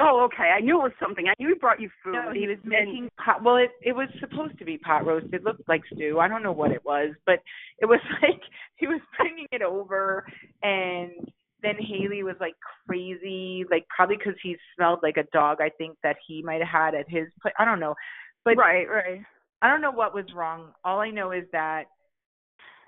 Oh, 0.00 0.28
okay. 0.32 0.50
I 0.54 0.60
knew 0.60 0.78
it 0.78 0.82
was 0.82 0.92
something. 1.00 1.26
I 1.26 1.34
knew 1.42 1.48
he 1.48 1.54
brought 1.54 1.80
you 1.80 1.90
food. 2.04 2.12
No, 2.12 2.32
he 2.32 2.46
was 2.46 2.58
making 2.62 3.08
pot. 3.24 3.42
Well, 3.42 3.56
it 3.56 3.70
it 3.82 3.96
was 3.96 4.08
supposed 4.20 4.56
to 4.58 4.64
be 4.64 4.78
pot 4.78 5.04
roast. 5.04 5.26
It 5.32 5.42
looked 5.42 5.68
like 5.68 5.82
stew. 5.92 6.20
I 6.20 6.28
don't 6.28 6.42
know 6.42 6.52
what 6.52 6.70
it 6.70 6.84
was, 6.84 7.14
but 7.26 7.40
it 7.80 7.86
was 7.86 8.00
like 8.22 8.40
he 8.76 8.86
was 8.86 9.00
bringing 9.16 9.48
it 9.50 9.62
over, 9.62 10.24
and 10.62 11.10
then 11.62 11.74
Haley 11.78 12.22
was 12.22 12.36
like 12.40 12.54
crazy, 12.86 13.64
like 13.70 13.86
probably 13.94 14.16
because 14.16 14.34
he 14.42 14.56
smelled 14.74 15.00
like 15.02 15.16
a 15.16 15.24
dog. 15.32 15.58
I 15.60 15.70
think 15.78 15.96
that 16.02 16.16
he 16.26 16.42
might 16.42 16.60
have 16.60 16.92
had 16.92 16.94
at 16.94 17.08
his 17.08 17.26
place. 17.42 17.54
I 17.58 17.64
don't 17.64 17.80
know, 17.80 17.94
but 18.44 18.56
right, 18.56 18.88
right. 18.88 19.20
I 19.60 19.68
don't 19.68 19.80
know 19.80 19.90
what 19.90 20.14
was 20.14 20.26
wrong. 20.34 20.72
All 20.84 21.00
I 21.00 21.10
know 21.10 21.32
is 21.32 21.44
that 21.52 21.84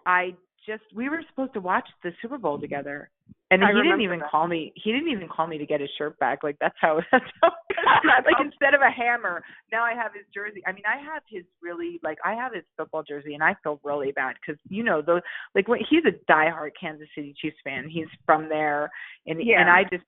I 0.06 0.34
just 0.70 0.84
we 0.94 1.08
were 1.08 1.22
supposed 1.28 1.52
to 1.54 1.60
watch 1.60 1.88
the 2.02 2.10
Super 2.22 2.38
Bowl 2.38 2.58
together. 2.60 3.10
And 3.52 3.64
I 3.64 3.72
he 3.72 3.82
didn't 3.82 4.00
even 4.02 4.20
that. 4.20 4.30
call 4.30 4.46
me. 4.46 4.72
He 4.76 4.92
didn't 4.92 5.08
even 5.08 5.26
call 5.28 5.48
me 5.48 5.58
to 5.58 5.66
get 5.66 5.80
his 5.80 5.90
shirt 5.98 6.16
back. 6.20 6.44
Like 6.44 6.56
that's 6.60 6.76
how. 6.80 7.00
That's 7.12 7.24
how. 7.42 7.50
like 8.24 8.36
instead 8.40 8.74
of 8.74 8.80
a 8.80 8.90
hammer, 8.90 9.42
now 9.72 9.82
I 9.84 9.92
have 9.94 10.12
his 10.14 10.24
jersey. 10.32 10.62
I 10.66 10.72
mean, 10.72 10.84
I 10.86 10.98
have 11.02 11.22
his 11.28 11.44
really 11.60 11.98
like 12.02 12.18
I 12.24 12.34
have 12.34 12.54
his 12.54 12.62
football 12.76 13.02
jersey, 13.02 13.34
and 13.34 13.42
I 13.42 13.56
feel 13.62 13.80
really 13.82 14.12
bad 14.12 14.36
because 14.40 14.60
you 14.68 14.84
know 14.84 15.02
those 15.02 15.22
like 15.54 15.66
when 15.66 15.80
he's 15.90 16.04
a 16.06 16.14
diehard 16.30 16.70
Kansas 16.80 17.08
City 17.14 17.34
Chiefs 17.40 17.56
fan. 17.64 17.88
He's 17.88 18.06
from 18.24 18.48
there, 18.48 18.90
and 19.26 19.40
Yeah. 19.44 19.60
and 19.60 19.68
I 19.70 19.82
just 19.90 20.04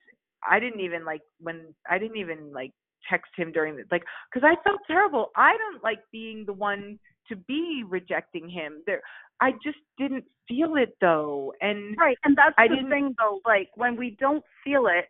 I 0.49 0.61
didn't 0.61 0.81
even 0.81 1.05
like 1.05 1.23
when 1.41 1.75
I 1.91 1.99
didn't 1.99 2.19
even 2.19 2.53
like 2.53 2.73
text 3.11 3.33
him 3.37 3.51
during 3.51 3.77
the 3.77 3.85
like 3.91 4.05
because 4.33 4.47
I 4.49 4.63
felt 4.63 4.81
terrible. 4.87 5.31
I 5.37 5.57
don't 5.57 5.83
like 5.83 5.99
being 6.13 6.45
the 6.47 6.53
one 6.53 6.99
to 7.29 7.37
be 7.37 7.85
rejecting 7.89 8.49
him. 8.49 8.83
There, 8.87 9.01
I 9.41 9.53
just 9.65 9.79
didn't 9.99 10.25
feel 10.49 10.77
it 10.77 10.97
though, 11.01 11.53
and 11.61 11.97
Right, 11.99 12.17
and 12.25 12.37
that's 12.37 12.55
I 12.59 12.69
the 12.69 12.77
didn't- 12.77 12.91
thing 12.91 13.15
though, 13.19 13.41
like 13.45 13.71
when 13.77 13.97
we 13.97 14.11
don't 14.19 14.45
feel 14.65 14.87
it, 14.87 15.09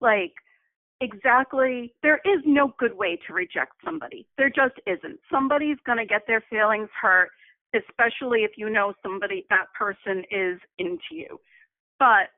like 0.00 0.32
exactly 1.00 1.92
there 2.02 2.20
is 2.24 2.40
no 2.44 2.68
good 2.78 2.96
way 2.96 3.16
to 3.26 3.32
reject 3.34 3.72
somebody. 3.84 4.26
There 4.38 4.50
just 4.50 4.74
isn't. 4.86 5.18
Somebody's 5.30 5.78
gonna 5.86 6.06
get 6.06 6.26
their 6.26 6.40
feelings 6.48 6.88
hurt, 7.00 7.30
especially 7.74 8.44
if 8.44 8.52
you 8.56 8.70
know 8.70 8.94
somebody 9.02 9.46
that 9.50 9.66
person 9.78 10.24
is 10.30 10.58
into 10.78 11.12
you. 11.12 11.40
But 11.98 12.30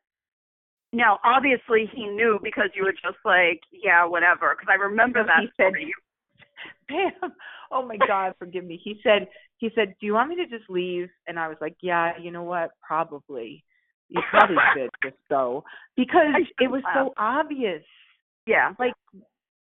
now 0.93 1.19
obviously 1.25 1.87
he 1.95 2.07
knew 2.07 2.39
because 2.43 2.71
you 2.75 2.85
were 2.85 2.93
just 2.93 3.19
like, 3.25 3.61
yeah, 3.71 4.05
whatever. 4.05 4.55
Because 4.59 4.69
I 4.71 4.75
remember 4.83 5.23
that 5.25 5.41
he 5.41 5.47
said- 5.57 5.71
story. 5.73 5.93
Pam, 7.21 7.33
oh 7.71 7.85
my 7.87 7.97
God, 8.07 8.35
forgive 8.39 8.65
me. 8.65 8.81
He 8.83 9.01
said, 9.03 9.29
he 9.59 9.71
said, 9.75 9.95
do 10.01 10.07
you 10.07 10.15
want 10.15 10.29
me 10.31 10.37
to 10.37 10.47
just 10.47 10.69
leave? 10.71 11.09
And 11.27 11.39
I 11.39 11.49
was 11.49 11.57
like, 11.61 11.77
yeah, 11.83 12.13
you 12.21 12.31
know 12.31 12.43
what? 12.45 12.71
Probably. 12.87 13.65
You 14.09 14.23
probably 14.31 14.57
should 14.77 14.91
just 15.03 15.17
go 15.29 15.65
because 15.97 16.35
it 16.61 16.71
was 16.71 16.83
so 16.95 17.13
obvious. 17.19 17.83
Yeah. 18.47 18.73
Like, 18.79 18.93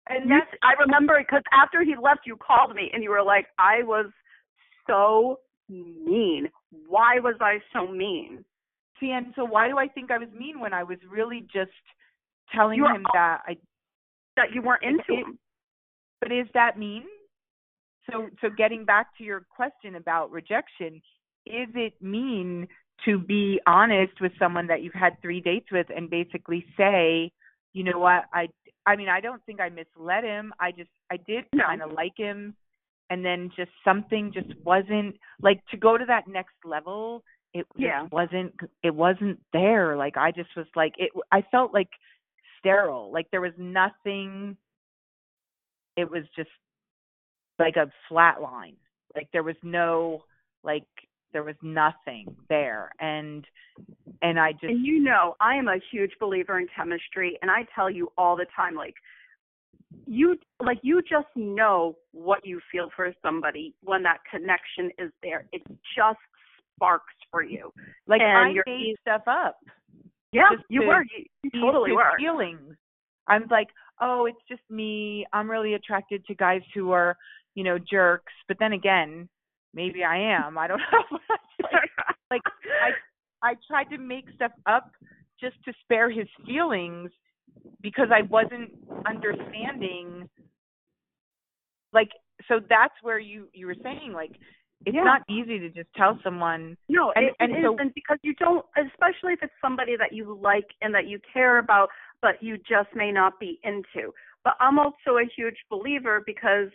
and 0.08 0.24
You, 0.28 0.38
that's 0.38 0.50
I 0.62 0.80
remember 0.80 1.18
because 1.18 1.42
after 1.52 1.84
he 1.84 1.94
left, 2.00 2.20
you 2.26 2.36
called 2.36 2.74
me 2.74 2.90
and 2.94 3.02
you 3.02 3.10
were 3.10 3.22
like, 3.22 3.46
I 3.58 3.82
was 3.82 4.06
so 4.86 5.40
mean. 5.68 6.48
Why 6.88 7.20
was 7.20 7.34
I 7.40 7.58
so 7.72 7.86
mean? 7.86 8.44
see, 8.98 9.12
and 9.12 9.32
so 9.34 9.44
why 9.44 9.66
do 9.68 9.78
I 9.78 9.88
think 9.88 10.10
I 10.10 10.18
was 10.18 10.28
mean 10.38 10.60
when 10.60 10.74
I 10.74 10.82
was 10.82 10.98
really 11.10 11.46
just 11.52 11.70
telling 12.54 12.76
You 12.76 12.82
were- 12.84 12.94
him 12.94 13.06
that 13.14 13.38
I? 13.46 13.56
That 14.36 14.52
you 14.54 14.60
weren't 14.62 14.82
into 14.82 15.02
It- 15.08 15.18
him. 15.20 15.38
But 16.20 16.32
is 16.32 16.46
that 16.54 16.78
mean? 16.78 17.04
So, 18.10 18.28
so 18.40 18.48
getting 18.56 18.84
back 18.84 19.16
to 19.18 19.24
your 19.24 19.46
question 19.54 19.94
about 19.94 20.30
rejection, 20.30 20.96
is 21.46 21.68
it 21.74 21.94
mean 22.00 22.66
to 23.04 23.18
be 23.18 23.60
honest 23.66 24.20
with 24.20 24.32
someone 24.38 24.66
that 24.66 24.82
you've 24.82 24.92
had 24.94 25.20
three 25.22 25.40
dates 25.40 25.68
with 25.72 25.86
and 25.94 26.10
basically 26.10 26.66
say, 26.76 27.30
you 27.72 27.84
know 27.84 27.98
what, 27.98 28.24
I, 28.34 28.48
I 28.84 28.96
mean, 28.96 29.08
I 29.08 29.20
don't 29.20 29.42
think 29.46 29.60
I 29.60 29.68
misled 29.70 30.24
him. 30.24 30.52
I 30.60 30.72
just, 30.72 30.90
I 31.10 31.16
did 31.16 31.44
kind 31.58 31.82
of 31.82 31.92
like 31.92 32.12
him, 32.16 32.54
and 33.08 33.24
then 33.24 33.50
just 33.56 33.70
something 33.84 34.32
just 34.32 34.52
wasn't 34.64 35.16
like 35.40 35.60
to 35.70 35.76
go 35.76 35.96
to 35.96 36.04
that 36.06 36.28
next 36.28 36.54
level. 36.64 37.22
It 37.54 37.66
just 37.72 37.82
Yeah. 37.82 38.06
wasn't. 38.12 38.54
It 38.82 38.94
wasn't 38.94 39.40
there. 39.52 39.96
Like 39.96 40.16
I 40.16 40.30
just 40.30 40.50
was 40.56 40.66
like 40.76 40.92
it. 40.98 41.10
I 41.32 41.42
felt 41.50 41.74
like 41.74 41.88
sterile. 42.58 43.10
Like 43.12 43.26
there 43.30 43.40
was 43.40 43.52
nothing. 43.58 44.56
It 45.96 46.10
was 46.10 46.24
just 46.36 46.50
like 47.58 47.76
a 47.76 47.90
flat 48.08 48.40
line. 48.40 48.76
Like 49.14 49.28
there 49.32 49.42
was 49.42 49.56
no 49.62 50.24
like 50.62 50.86
there 51.32 51.42
was 51.44 51.56
nothing 51.62 52.26
there 52.48 52.90
and 53.00 53.44
and 54.22 54.38
I 54.38 54.52
just 54.52 54.64
And 54.64 54.84
you 54.84 55.02
know, 55.02 55.36
I 55.40 55.54
am 55.56 55.68
a 55.68 55.78
huge 55.90 56.12
believer 56.20 56.58
in 56.58 56.66
chemistry, 56.74 57.38
and 57.42 57.50
I 57.50 57.66
tell 57.74 57.90
you 57.90 58.12
all 58.18 58.36
the 58.36 58.46
time, 58.54 58.74
like, 58.74 58.94
you 60.06 60.36
like 60.62 60.78
you 60.82 61.00
just 61.02 61.28
know 61.34 61.96
what 62.12 62.44
you 62.44 62.60
feel 62.70 62.90
for 62.94 63.12
somebody 63.22 63.74
when 63.82 64.02
that 64.02 64.18
connection 64.30 64.90
is 64.98 65.10
there. 65.22 65.46
It 65.52 65.62
just 65.96 66.18
sparks 66.76 67.14
for 67.30 67.42
you. 67.42 67.72
like 68.06 68.20
and 68.20 68.38
I 68.38 68.50
you're 68.50 68.64
made 68.66 68.96
stuff 69.00 69.22
up. 69.26 69.58
Yeah, 70.32 70.50
you 70.68 70.82
to 70.82 70.86
were. 70.86 71.02
You, 71.02 71.24
you 71.42 71.60
totally 71.60 71.92
were. 71.92 72.12
feelings. 72.18 72.76
I'm 73.26 73.46
like, 73.50 73.68
oh, 74.00 74.26
it's 74.26 74.38
just 74.48 74.62
me. 74.70 75.26
I'm 75.32 75.50
really 75.50 75.74
attracted 75.74 76.24
to 76.26 76.34
guys 76.34 76.62
who 76.74 76.90
are, 76.92 77.16
you 77.54 77.64
know, 77.64 77.78
jerks. 77.78 78.32
But 78.48 78.58
then 78.58 78.72
again, 78.72 79.28
maybe 79.74 80.04
I 80.04 80.16
am. 80.18 80.56
I 80.58 80.66
don't 80.68 80.78
know. 80.92 81.18
like 82.30 82.42
I 82.82 82.90
I 83.50 83.54
tried 83.68 83.84
to 83.90 83.98
make 83.98 84.26
stuff 84.34 84.52
up 84.66 84.90
just 85.40 85.56
to 85.64 85.72
spare 85.82 86.10
his 86.10 86.28
feelings 86.46 87.10
because 87.80 88.08
I 88.12 88.22
wasn't 88.22 88.70
understanding 89.06 90.28
like 91.92 92.10
so 92.48 92.60
that's 92.68 92.94
where 93.02 93.18
you 93.18 93.48
you 93.52 93.66
were 93.66 93.76
saying 93.82 94.12
like 94.14 94.32
it's 94.86 94.94
Yeah. 94.94 95.04
not 95.04 95.22
easy 95.28 95.58
to 95.58 95.68
just 95.68 95.88
tell 95.94 96.18
someone 96.24 96.74
No, 96.88 97.12
And- 97.12 97.26
it, 97.26 97.34
and 97.40 97.52
it 97.52 97.62
so- 97.62 97.74
isn't 97.74 97.94
because 97.94 98.16
you 98.22 98.34
don't, 98.36 98.64
especially 98.78 99.34
if 99.34 99.42
it's 99.42 99.52
somebody 99.60 99.94
that 99.96 100.10
you 100.12 100.38
like 100.40 100.64
and 100.80 100.94
that 100.94 101.06
you 101.06 101.18
care 101.34 101.58
about, 101.58 101.90
but 102.22 102.42
you 102.42 102.56
just 102.58 102.88
may 102.94 103.12
not 103.12 103.38
be 103.40 103.58
into. 103.64 104.12
But 104.44 104.54
I'm 104.60 104.78
also 104.78 105.18
a 105.20 105.28
huge 105.36 105.56
believer 105.70 106.22
because 106.24 106.68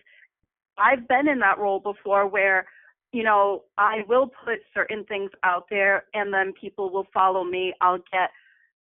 I've 0.77 1.07
been 1.07 1.27
in 1.27 1.39
that 1.39 1.57
role 1.57 1.79
before 1.79 2.27
where, 2.27 2.67
you 3.11 3.23
know, 3.23 3.63
I 3.77 3.99
will 4.07 4.29
put 4.45 4.59
certain 4.73 5.05
things 5.05 5.31
out 5.43 5.65
there 5.69 6.05
and 6.13 6.33
then 6.33 6.53
people 6.59 6.91
will 6.91 7.07
follow 7.13 7.43
me. 7.43 7.73
I'll 7.81 7.99
get 8.11 8.29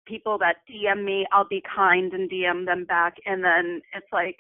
people 0.07 0.39
that 0.39 0.57
DM 0.69 1.05
me, 1.05 1.27
I'll 1.33 1.47
be 1.49 1.63
kind 1.75 2.13
and 2.13 2.31
DM 2.31 2.65
them 2.65 2.85
back. 2.85 3.15
And 3.27 3.45
then 3.45 3.81
it's 3.95 4.07
like, 4.13 4.37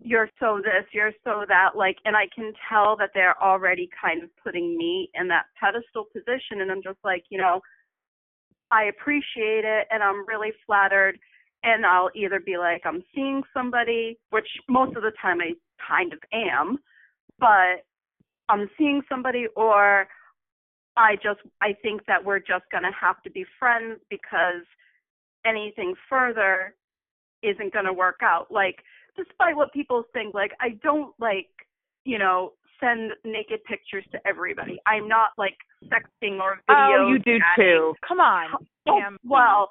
you're 0.00 0.30
so 0.38 0.60
this, 0.62 0.84
you're 0.92 1.12
so 1.24 1.44
that, 1.48 1.76
like, 1.76 1.96
and 2.04 2.16
I 2.16 2.28
can 2.34 2.52
tell 2.68 2.96
that 2.96 3.10
they're 3.14 3.40
already 3.42 3.88
kind 4.00 4.22
of 4.22 4.30
putting 4.42 4.76
me 4.76 5.10
in 5.14 5.28
that 5.28 5.46
pedestal 5.60 6.06
position, 6.12 6.60
and 6.60 6.70
I'm 6.70 6.82
just 6.82 6.98
like, 7.04 7.24
you 7.30 7.38
know, 7.38 7.60
I 8.70 8.84
appreciate 8.84 9.64
it, 9.64 9.86
and 9.90 10.02
I'm 10.02 10.26
really 10.26 10.52
flattered, 10.66 11.18
and 11.62 11.86
I'll 11.86 12.10
either 12.14 12.40
be 12.40 12.58
like, 12.58 12.82
I'm 12.84 13.02
seeing 13.14 13.42
somebody, 13.54 14.18
which 14.30 14.48
most 14.68 14.96
of 14.96 15.02
the 15.02 15.12
time 15.20 15.40
I 15.40 15.52
kind 15.86 16.12
of 16.12 16.18
am, 16.32 16.78
but 17.38 17.84
I'm 18.48 18.68
seeing 18.76 19.02
somebody, 19.08 19.46
or 19.56 20.06
I 20.96 21.16
just, 21.16 21.40
I 21.60 21.74
think 21.82 22.04
that 22.06 22.24
we're 22.24 22.40
just 22.40 22.64
gonna 22.72 22.92
have 23.00 23.22
to 23.22 23.30
be 23.30 23.44
friends 23.58 24.00
because 24.10 24.64
anything 25.44 25.94
further 26.08 26.74
isn't 27.42 27.72
going 27.72 27.84
to 27.84 27.92
work 27.92 28.20
out. 28.22 28.50
Like, 28.50 28.76
despite 29.16 29.56
what 29.56 29.72
people 29.72 30.04
think, 30.12 30.34
like, 30.34 30.52
I 30.60 30.70
don't 30.82 31.14
like, 31.18 31.48
you 32.04 32.18
know, 32.18 32.52
send 32.80 33.12
naked 33.24 33.60
pictures 33.64 34.04
to 34.12 34.18
everybody. 34.26 34.78
I'm 34.86 35.08
not 35.08 35.30
like 35.38 35.56
sexting 35.84 36.40
or 36.40 36.60
video. 36.66 37.04
oh 37.04 37.08
you 37.08 37.18
do 37.18 37.38
chatting. 37.38 37.64
too 37.72 37.94
come 38.06 38.20
on 38.20 38.46
Oh, 38.88 39.00
well, 39.24 39.68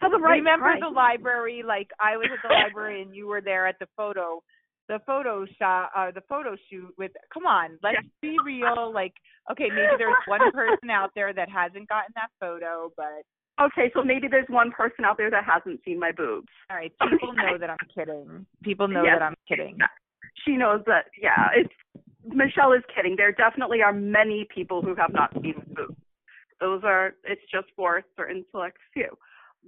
for 0.00 0.08
the 0.08 0.18
right 0.18 0.36
remember 0.38 0.64
price. 0.66 0.80
the 0.80 0.88
library 0.88 1.62
like 1.66 1.88
i 2.00 2.16
was 2.16 2.26
at 2.32 2.38
the 2.48 2.54
library 2.62 3.02
and 3.02 3.14
you 3.14 3.26
were 3.26 3.40
there 3.40 3.66
at 3.66 3.78
the 3.78 3.86
photo 3.96 4.42
the 4.88 4.98
photo 5.06 5.44
shot 5.58 5.90
uh 5.96 6.10
the 6.12 6.22
photo 6.28 6.56
shoot 6.70 6.88
with 6.96 7.10
come 7.32 7.44
on 7.46 7.78
let's 7.82 7.98
be 8.22 8.36
real 8.44 8.92
like 8.94 9.12
okay 9.50 9.68
maybe 9.68 9.94
there's 9.98 10.14
one 10.26 10.40
person 10.52 10.90
out 10.90 11.10
there 11.14 11.32
that 11.34 11.48
hasn't 11.50 11.88
gotten 11.88 12.12
that 12.14 12.30
photo 12.40 12.90
but 12.96 13.22
Okay, 13.58 13.90
so 13.94 14.02
maybe 14.04 14.28
there's 14.28 14.44
one 14.50 14.70
person 14.70 15.02
out 15.06 15.16
there 15.16 15.30
that 15.30 15.42
hasn't 15.44 15.80
seen 15.82 15.98
my 15.98 16.12
boobs. 16.12 16.48
all 16.70 16.76
right 16.76 16.92
people 17.10 17.32
know 17.34 17.56
that 17.58 17.70
i'm 17.70 17.76
kidding 17.94 18.46
people 18.62 18.86
know 18.88 19.02
Yes. 19.04 19.16
that 19.18 19.24
i'm 19.24 19.34
kidding 19.48 19.76
She 20.44 20.56
knows 20.56 20.82
that. 20.86 21.06
Yeah, 21.20 21.48
it's 21.56 21.72
Michelle 22.26 22.72
is 22.72 22.82
kidding. 22.94 23.14
There 23.16 23.32
definitely 23.32 23.82
are 23.82 23.92
many 23.92 24.46
people 24.54 24.82
who 24.82 24.94
have 24.94 25.12
not 25.12 25.32
seen 25.34 25.62
boobs. 25.74 25.96
Those 26.60 26.82
are. 26.84 27.14
It's 27.24 27.42
just 27.52 27.66
for 27.76 27.98
a 27.98 28.02
certain 28.16 28.44
select 28.50 28.78
few, 28.92 29.16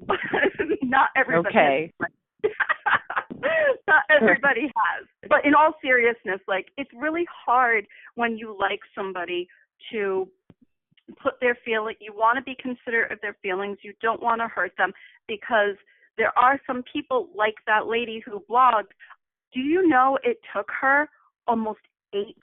but 0.06 0.18
not 0.82 1.10
everybody. 1.16 1.48
okay 1.48 1.92
not 3.88 4.02
everybody 4.10 4.62
has. 4.62 5.06
But 5.28 5.44
in 5.44 5.54
all 5.54 5.74
seriousness, 5.82 6.40
like 6.46 6.66
it's 6.76 6.90
really 6.96 7.26
hard 7.46 7.86
when 8.14 8.36
you 8.36 8.56
like 8.58 8.80
somebody 8.94 9.48
to 9.92 10.28
put 11.22 11.34
their 11.40 11.56
feeling 11.64 11.94
you 12.00 12.12
want 12.14 12.36
to 12.36 12.42
be 12.42 12.56
considerate 12.60 13.12
of 13.12 13.20
their 13.20 13.36
feelings, 13.42 13.78
you 13.82 13.92
don't 14.02 14.22
want 14.22 14.40
to 14.40 14.48
hurt 14.48 14.72
them 14.76 14.92
because 15.26 15.76
there 16.16 16.36
are 16.38 16.60
some 16.66 16.82
people 16.92 17.28
like 17.34 17.54
that 17.66 17.86
lady 17.86 18.22
who 18.24 18.42
blogged. 18.50 18.92
Do 19.54 19.60
you 19.60 19.88
know 19.88 20.18
it 20.22 20.38
took 20.54 20.68
her 20.80 21.08
almost 21.46 21.80
8 22.14 22.36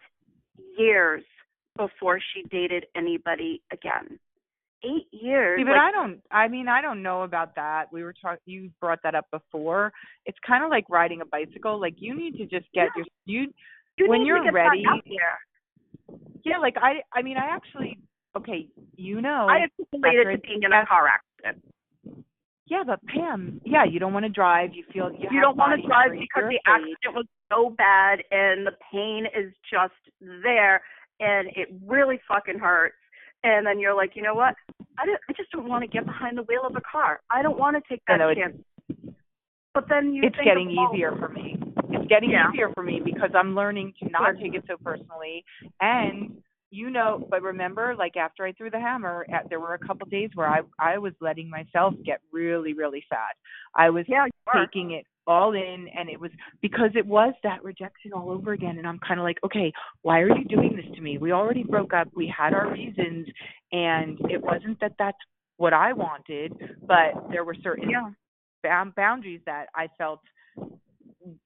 years 0.77 1.23
before 1.77 2.19
she 2.33 2.43
dated 2.49 2.85
anybody 2.95 3.61
again? 3.71 4.19
8 4.83 4.89
years. 5.11 5.59
See, 5.59 5.63
but 5.63 5.71
like, 5.71 5.81
I 5.81 5.91
don't. 5.91 6.21
I 6.31 6.47
mean, 6.47 6.67
I 6.67 6.81
don't 6.81 7.01
know 7.01 7.23
about 7.23 7.55
that. 7.55 7.85
We 7.91 8.03
were 8.03 8.13
talking. 8.21 8.39
You 8.45 8.69
brought 8.79 8.99
that 9.03 9.15
up 9.15 9.25
before. 9.31 9.91
It's 10.25 10.37
kind 10.45 10.63
of 10.63 10.69
like 10.69 10.85
riding 10.89 11.21
a 11.21 11.25
bicycle. 11.25 11.79
Like 11.79 11.95
you 11.97 12.15
need 12.15 12.37
to 12.37 12.45
just 12.45 12.65
get 12.73 12.89
your 12.95 13.05
you 13.25 13.53
you 13.97 14.09
when 14.09 14.25
you're 14.25 14.43
ready- 14.51 14.83
that 14.83 14.93
out 14.93 15.03
there. 15.05 16.17
yeah 16.43 16.57
like 16.57 16.75
i 16.81 17.01
i 17.13 17.21
mean 17.21 17.37
i 17.37 17.45
actually 17.45 17.97
okay, 18.35 18.67
you 18.95 19.21
know. 19.21 19.47
I 19.49 19.59
after 19.59 19.83
to 19.89 20.37
being 20.41 20.63
in 20.63 20.71
a 20.71 20.85
car 20.85 21.07
accident. 21.07 21.63
Yeah, 22.67 22.83
but 22.85 22.99
Pam, 23.05 23.61
yeah, 23.63 23.85
you 23.85 23.99
don't 23.99 24.13
want 24.13 24.25
to 24.25 24.31
drive. 24.31 24.71
You 24.73 24.83
feel 24.91 25.11
you, 25.11 25.27
You 25.31 25.39
don't 25.39 25.55
want 25.57 25.79
to 25.79 25.87
drive 25.87 26.11
because 26.11 26.49
the 26.49 26.59
accident 26.65 27.13
was 27.13 27.25
so 27.51 27.69
bad 27.77 28.19
and 28.31 28.65
the 28.65 28.71
pain 28.91 29.25
is 29.25 29.53
just 29.71 29.93
there 30.19 30.81
and 31.19 31.47
it 31.55 31.69
really 31.85 32.19
fucking 32.27 32.59
hurts. 32.59 32.95
And 33.43 33.65
then 33.65 33.79
you're 33.79 33.95
like, 33.95 34.11
you 34.15 34.23
know 34.23 34.33
what? 34.33 34.55
I 34.97 35.05
don't, 35.05 35.19
I 35.29 35.33
just 35.33 35.51
don't 35.51 35.69
want 35.69 35.83
to 35.83 35.87
get 35.87 36.05
behind 36.05 36.37
the 36.37 36.43
wheel 36.43 36.63
of 36.65 36.75
a 36.75 36.81
car. 36.81 37.19
I 37.29 37.43
don't 37.43 37.59
want 37.59 37.75
to 37.77 37.83
take 37.87 38.01
that 38.07 38.17
know, 38.17 38.33
chance. 38.33 38.57
But 39.75 39.85
then 39.87 40.13
you 40.13 40.23
it's 40.25 40.35
getting 40.43 40.71
easier 40.71 41.11
for 41.19 41.29
me. 41.29 41.57
It's 41.89 42.07
getting 42.07 42.31
Yeah. 42.31 42.49
easier 42.51 42.71
for 42.73 42.81
me 42.81 42.99
because 43.03 43.29
I'm 43.35 43.53
learning 43.53 43.93
to 44.01 44.09
not 44.09 44.35
take 44.41 44.55
it 44.55 44.63
so 44.67 44.77
personally. 44.83 45.43
And 45.81 46.41
you 46.75 46.89
know, 46.89 47.25
but 47.29 47.41
remember, 47.41 47.95
like 47.97 48.17
after 48.17 48.45
I 48.45 48.51
threw 48.51 48.69
the 48.69 48.79
hammer, 48.79 49.25
at, 49.33 49.49
there 49.49 49.59
were 49.59 49.73
a 49.73 49.79
couple 49.79 50.07
days 50.07 50.29
where 50.35 50.47
I 50.49 50.61
I 50.79 50.97
was 50.97 51.13
letting 51.21 51.49
myself 51.49 51.93
get 52.05 52.19
really 52.31 52.73
really 52.73 53.03
sad. 53.09 53.33
I 53.75 53.89
was 53.89 54.05
Yeah, 54.07 54.25
taking 54.55 54.91
it 54.91 55.05
all 55.27 55.53
in 55.53 55.87
and 55.97 56.07
it 56.09 56.19
was 56.19 56.29
because 56.61 56.91
it 56.95 57.05
was 57.05 57.33
that 57.43 57.63
rejection 57.63 58.13
all 58.13 58.29
over 58.29 58.53
again 58.53 58.77
and 58.77 58.87
I'm 58.87 58.99
kind 58.99 59.19
of 59.19 59.23
like 59.23 59.39
okay 59.43 59.73
why 60.03 60.19
are 60.19 60.37
you 60.37 60.45
doing 60.45 60.75
this 60.75 60.85
to 60.95 61.01
me 61.01 61.17
we 61.17 61.31
already 61.31 61.63
broke 61.63 61.93
up 61.93 62.07
we 62.15 62.27
had 62.27 62.53
our 62.53 62.71
reasons 62.71 63.27
and 63.71 64.19
it 64.29 64.39
wasn't 64.43 64.79
that 64.81 64.93
that's 64.99 65.17
what 65.57 65.73
I 65.73 65.93
wanted 65.93 66.53
but 66.87 67.31
there 67.31 67.43
were 67.43 67.55
certain 67.63 67.89
Yeah. 67.89 68.11
bound 68.61 68.93
boundaries 68.93 69.41
that 69.47 69.67
I 69.73 69.87
felt 69.97 70.21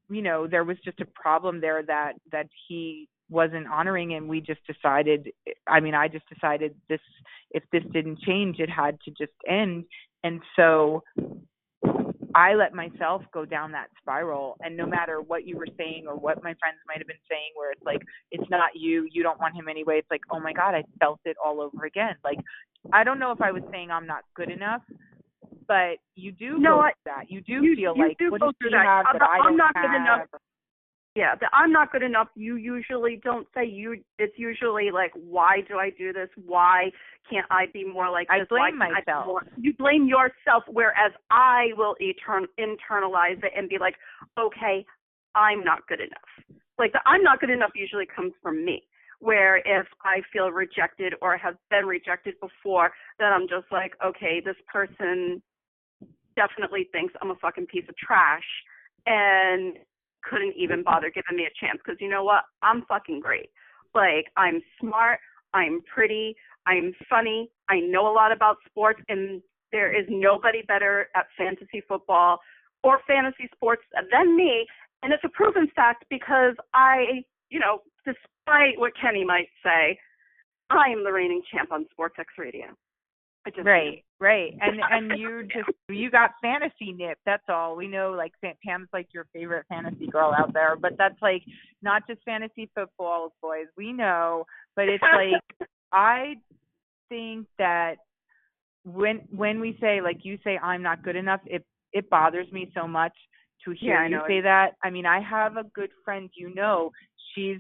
you 0.10 0.22
know 0.22 0.46
there 0.48 0.66
was 0.66 0.78
just 0.84 1.00
a 1.00 1.06
problem 1.06 1.62
there 1.62 1.82
that 1.84 2.14
that 2.32 2.48
he 2.68 3.08
wasn't 3.30 3.68
honoring 3.68 4.14
and 4.16 4.28
we 4.28 4.42
just 4.42 4.62
decided 4.66 5.32
I 5.68 5.80
mean 5.80 5.94
I 5.96 6.08
just 6.08 6.28
decided 6.30 6.74
this 6.90 7.00
if 7.52 7.64
this 7.72 7.84
didn't 7.94 8.20
change 8.20 8.60
it 8.60 8.70
had 8.70 9.00
to 9.06 9.12
just 9.12 9.34
end. 9.48 9.86
And 10.24 10.42
so 10.56 11.04
I 12.36 12.54
let 12.54 12.74
myself 12.74 13.24
go 13.34 13.44
down 13.46 13.72
that 13.72 13.88
spiral. 14.00 14.56
And 14.62 14.78
no 14.78 14.86
matter 14.86 15.20
what 15.22 15.48
you 15.48 15.58
were 15.58 15.68
saying 15.78 16.06
or 16.08 16.16
what 16.16 16.44
my 16.44 16.54
friends 16.60 16.78
might 16.88 16.98
have 17.00 17.08
been 17.08 17.16
saying 17.30 17.52
where 17.56 17.72
it's 17.72 17.82
like 17.84 18.02
it's 18.32 18.50
not 18.50 18.72
you 18.76 19.08
you 19.12 19.24
don't 19.24 19.40
want 19.40 19.56
him 19.56 19.68
anyway 19.68 19.98
it's 20.00 20.12
like 20.12 20.22
oh 20.32 20.40
my 20.40 20.54
god 20.54 20.76
I 20.76 20.84
felt 21.00 21.20
it 21.26 21.38
all 21.44 21.62
over 21.62 21.86
again. 21.86 22.16
Like 22.24 22.38
I 22.94 23.04
don't 23.04 23.20
know 23.20 23.32
if 23.32 23.42
I 23.42 23.52
was 23.52 23.64
saying 23.72 23.92
I'm 23.92 24.06
not 24.08 24.24
good 24.36 24.50
enough 24.52 24.82
but 25.68 25.98
you 26.16 26.32
do 26.32 26.58
No, 26.58 26.76
go 26.76 26.80
I- 26.82 26.92
through 27.04 27.12
that. 27.14 27.32
You 27.32 27.42
do 27.42 27.54
you- 27.64 27.76
feel 27.76 27.94
you 27.96 28.08
like 28.08 28.18
do 28.18 28.32
what 28.32 28.42
go 28.42 28.48
does 28.48 28.56
through 28.60 28.70
she 28.72 28.76
that. 28.76 28.86
I'm 28.88 29.04
that 29.14 29.20
not- 29.20 29.30
I 29.30 29.38
I'm 29.38 29.44
don't 29.44 29.58
not 29.58 29.74
good 29.76 29.96
enough. 29.96 30.28
Yeah, 31.20 31.36
the 31.36 31.48
I'm 31.52 31.74
not 31.74 31.92
good 31.92 32.02
enough. 32.02 32.30
You 32.36 32.56
usually 32.56 33.20
don't 33.22 33.46
say 33.54 33.66
you. 33.66 33.98
It's 34.20 34.38
usually 34.38 34.90
like, 34.90 35.12
why 35.16 35.54
do 35.68 35.76
I 35.78 35.90
do 35.90 36.14
this? 36.14 36.30
Why 36.46 36.92
can't 37.30 37.46
I 37.52 37.66
be 37.74 37.84
more 37.84 38.10
like 38.10 38.28
I 38.30 38.40
this? 38.40 38.48
Why 38.50 38.70
blame 38.70 38.80
can't 38.80 38.94
I 38.94 39.02
be 39.02 39.12
myself. 39.12 39.26
more- 39.28 39.44
You 39.58 39.74
blame 39.74 40.06
yourself, 40.08 40.64
whereas 40.68 41.12
I 41.30 41.72
will 41.76 41.96
etern- 42.02 42.48
internalize 42.58 43.44
it 43.44 43.52
and 43.58 43.68
be 43.68 43.78
like, 43.78 43.96
okay, 44.40 44.86
I'm 45.36 45.62
not 45.62 45.86
good 45.88 46.00
enough. 46.00 46.32
Like 46.78 46.94
the 46.94 47.02
I'm 47.06 47.22
not 47.22 47.42
good 47.42 47.50
enough 47.50 47.72
usually 47.76 48.06
comes 48.06 48.32
from 48.42 48.64
me. 48.64 48.84
Where 49.20 49.58
if 49.58 49.88
I 50.06 50.22
feel 50.32 50.50
rejected 50.52 51.14
or 51.22 51.36
have 51.36 51.56
been 51.70 51.86
rejected 51.86 52.36
before, 52.40 52.92
then 53.20 53.34
I'm 53.34 53.50
just 53.50 53.70
like, 53.74 53.92
okay, 54.06 54.42
this 54.44 54.56
person 54.72 55.42
definitely 56.38 56.88
thinks 56.94 57.14
I'm 57.22 57.32
a 57.32 57.36
fucking 57.36 57.66
piece 57.66 57.84
of 57.90 57.98
trash 57.98 58.48
and 59.06 59.76
couldn't 60.24 60.56
even 60.58 60.84
bother 60.84 61.10
giving 61.10 61.38
me 61.38 61.46
a 61.46 61.66
chance 61.66 61.80
because 61.84 62.00
you 62.00 62.10
know 62.10 62.24
what? 62.24 62.44
I'm 62.62 62.84
fucking 62.88 63.20
great. 63.20 63.50
Like 63.96 64.28
I'm 64.38 64.62
smart, 64.80 65.20
I'm 65.54 65.82
pretty, 65.94 66.36
I'm 66.68 66.94
funny, 67.10 67.50
I 67.70 67.80
know 67.80 68.12
a 68.12 68.14
lot 68.14 68.32
about 68.32 68.58
sports 68.68 69.02
and 69.10 69.42
there 69.72 69.96
is 69.96 70.06
nobody 70.10 70.62
better 70.68 71.08
at 71.16 71.26
fantasy 71.38 71.82
football 71.88 72.40
or 72.84 73.00
fantasy 73.08 73.50
sports 73.56 73.84
than 74.12 74.36
me 74.36 74.66
and 75.04 75.14
it's 75.14 75.24
a 75.24 75.30
proven 75.30 75.70
fact 75.76 76.06
because 76.10 76.56
I, 76.74 77.24
you 77.50 77.60
know, 77.60 77.82
despite 78.06 78.78
what 78.78 78.94
Kenny 79.00 79.24
might 79.24 79.50
say, 79.64 79.98
I 80.70 80.90
am 80.90 81.04
the 81.04 81.12
reigning 81.12 81.42
champ 81.52 81.72
on 81.72 81.86
Sports 81.92 82.16
X 82.20 82.28
Radio. 82.38 82.66
Right, 83.64 84.04
right. 84.20 84.54
And 84.62 84.80
and 84.90 85.20
you 85.20 85.44
just 85.44 85.70
you 85.90 86.12
got 86.12 86.32
fantasy 86.42 86.94
nip, 86.94 87.18
that's 87.26 87.44
all. 87.50 87.76
We 87.76 87.88
know 87.88 88.12
like 88.12 88.34
Pam's 88.64 88.90
like 88.94 89.08
your 89.14 89.26
favorite 89.34 89.66
fantasy 89.70 90.08
girl 90.08 90.34
out 90.38 90.54
there, 90.54 90.76
but 90.76 90.94
that's 90.98 91.22
like 91.22 91.44
not 91.82 92.06
just 92.08 92.22
fantasy 92.24 92.70
football 92.76 93.34
boys. 93.42 93.68
We 93.78 93.94
know, 93.94 94.46
but 94.76 94.88
it's 94.90 95.04
like 95.04 95.68
I 95.92 96.36
think 97.10 97.48
that 97.58 97.96
when 98.86 99.22
when 99.36 99.60
we 99.60 99.78
say 99.82 100.02
like 100.02 100.24
you 100.24 100.38
say 100.44 100.58
I'm 100.58 100.84
not 100.84 101.04
good 101.04 101.16
enough, 101.16 101.42
it 101.46 101.66
it 101.94 102.10
bothers 102.10 102.52
me 102.52 102.72
so 102.76 102.88
much 102.88 103.14
to 103.66 103.72
hear 103.72 104.06
Yeah, 104.06 104.08
you 104.08 104.22
say 104.28 104.42
that. 104.42 104.76
I 104.84 104.90
mean, 104.90 105.06
I 105.06 105.20
have 105.22 105.58
a 105.58 105.64
good 105.74 105.90
friend 106.06 106.30
you 106.34 106.54
know. 106.54 106.92
She's 107.34 107.60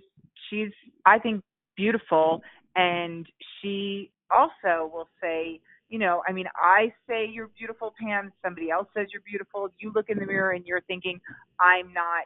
she's 0.49 0.69
I 1.05 1.19
think 1.19 1.43
beautiful 1.75 2.41
and 2.75 3.25
she 3.61 4.11
also 4.31 4.89
will 4.93 5.07
say 5.21 5.59
you 5.89 5.99
know, 5.99 6.21
I 6.27 6.31
mean, 6.31 6.45
I 6.55 6.93
say 7.07 7.27
you're 7.27 7.49
beautiful, 7.57 7.93
Pam. 7.99 8.31
Somebody 8.43 8.69
else 8.69 8.87
says 8.95 9.07
you're 9.11 9.23
beautiful. 9.27 9.69
You 9.79 9.91
look 9.93 10.09
in 10.09 10.19
the 10.19 10.25
mirror 10.25 10.51
and 10.51 10.65
you're 10.65 10.81
thinking, 10.81 11.19
I'm 11.59 11.91
not 11.93 12.25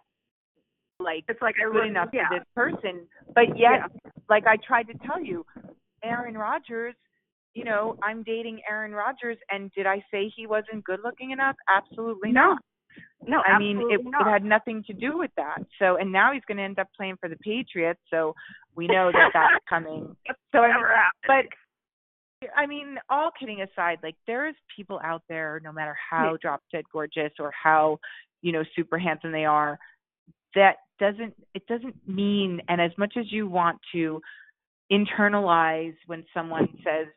like 0.99 1.23
It's 1.27 1.41
like 1.41 1.55
good 1.55 1.87
enough 1.87 2.09
yeah. 2.13 2.27
for 2.29 2.39
this 2.39 2.47
person. 2.55 3.07
But 3.33 3.57
yet, 3.57 3.89
like 4.29 4.45
I 4.45 4.57
tried 4.65 4.87
to 4.87 4.93
tell 5.05 5.21
you, 5.23 5.45
Aaron 6.03 6.35
Rodgers, 6.35 6.95
you 7.53 7.63
know, 7.63 7.97
I'm 8.03 8.23
dating 8.23 8.61
Aaron 8.69 8.91
Rodgers, 8.91 9.37
and 9.49 9.71
did 9.75 9.85
I 9.85 10.03
say 10.11 10.31
he 10.35 10.47
wasn't 10.47 10.83
good 10.83 10.99
looking 11.03 11.31
enough? 11.31 11.55
Absolutely 11.69 12.31
No. 12.31 12.49
not. 12.49 12.57
No, 13.25 13.41
I 13.41 13.57
mean, 13.57 13.79
it, 13.89 14.01
it 14.01 14.23
had 14.25 14.43
nothing 14.43 14.83
to 14.85 14.93
do 14.93 15.17
with 15.17 15.31
that. 15.37 15.59
So, 15.79 15.95
and 15.95 16.11
now 16.11 16.33
he's 16.33 16.43
going 16.47 16.57
to 16.57 16.63
end 16.63 16.77
up 16.77 16.87
playing 16.95 17.15
for 17.19 17.29
the 17.29 17.37
Patriots. 17.37 17.99
So 18.09 18.35
we 18.75 18.85
know 18.87 19.11
that 19.13 19.31
that's 19.33 19.63
coming. 19.69 20.15
So, 20.51 20.59
I 20.59 20.67
mean, 20.67 20.85
but 21.25 21.45
I 22.55 22.65
mean, 22.65 22.97
all 23.09 23.31
kidding 23.37 23.61
aside, 23.61 23.99
like 24.03 24.15
there's 24.27 24.55
people 24.75 24.99
out 25.03 25.23
there, 25.29 25.61
no 25.63 25.71
matter 25.71 25.95
how 26.09 26.37
drop 26.41 26.61
dead 26.71 26.85
gorgeous 26.91 27.31
or 27.39 27.51
how, 27.51 27.99
you 28.41 28.51
know, 28.51 28.63
super 28.75 28.97
handsome 28.97 29.31
they 29.31 29.45
are, 29.45 29.77
that 30.55 30.77
doesn't 30.99 31.33
it 31.53 31.65
doesn't 31.67 31.95
mean 32.07 32.61
and 32.67 32.79
as 32.79 32.91
much 32.97 33.15
as 33.17 33.31
you 33.31 33.47
want 33.47 33.79
to 33.91 34.21
internalize 34.91 35.95
when 36.05 36.23
someone 36.33 36.67
says 36.83 37.07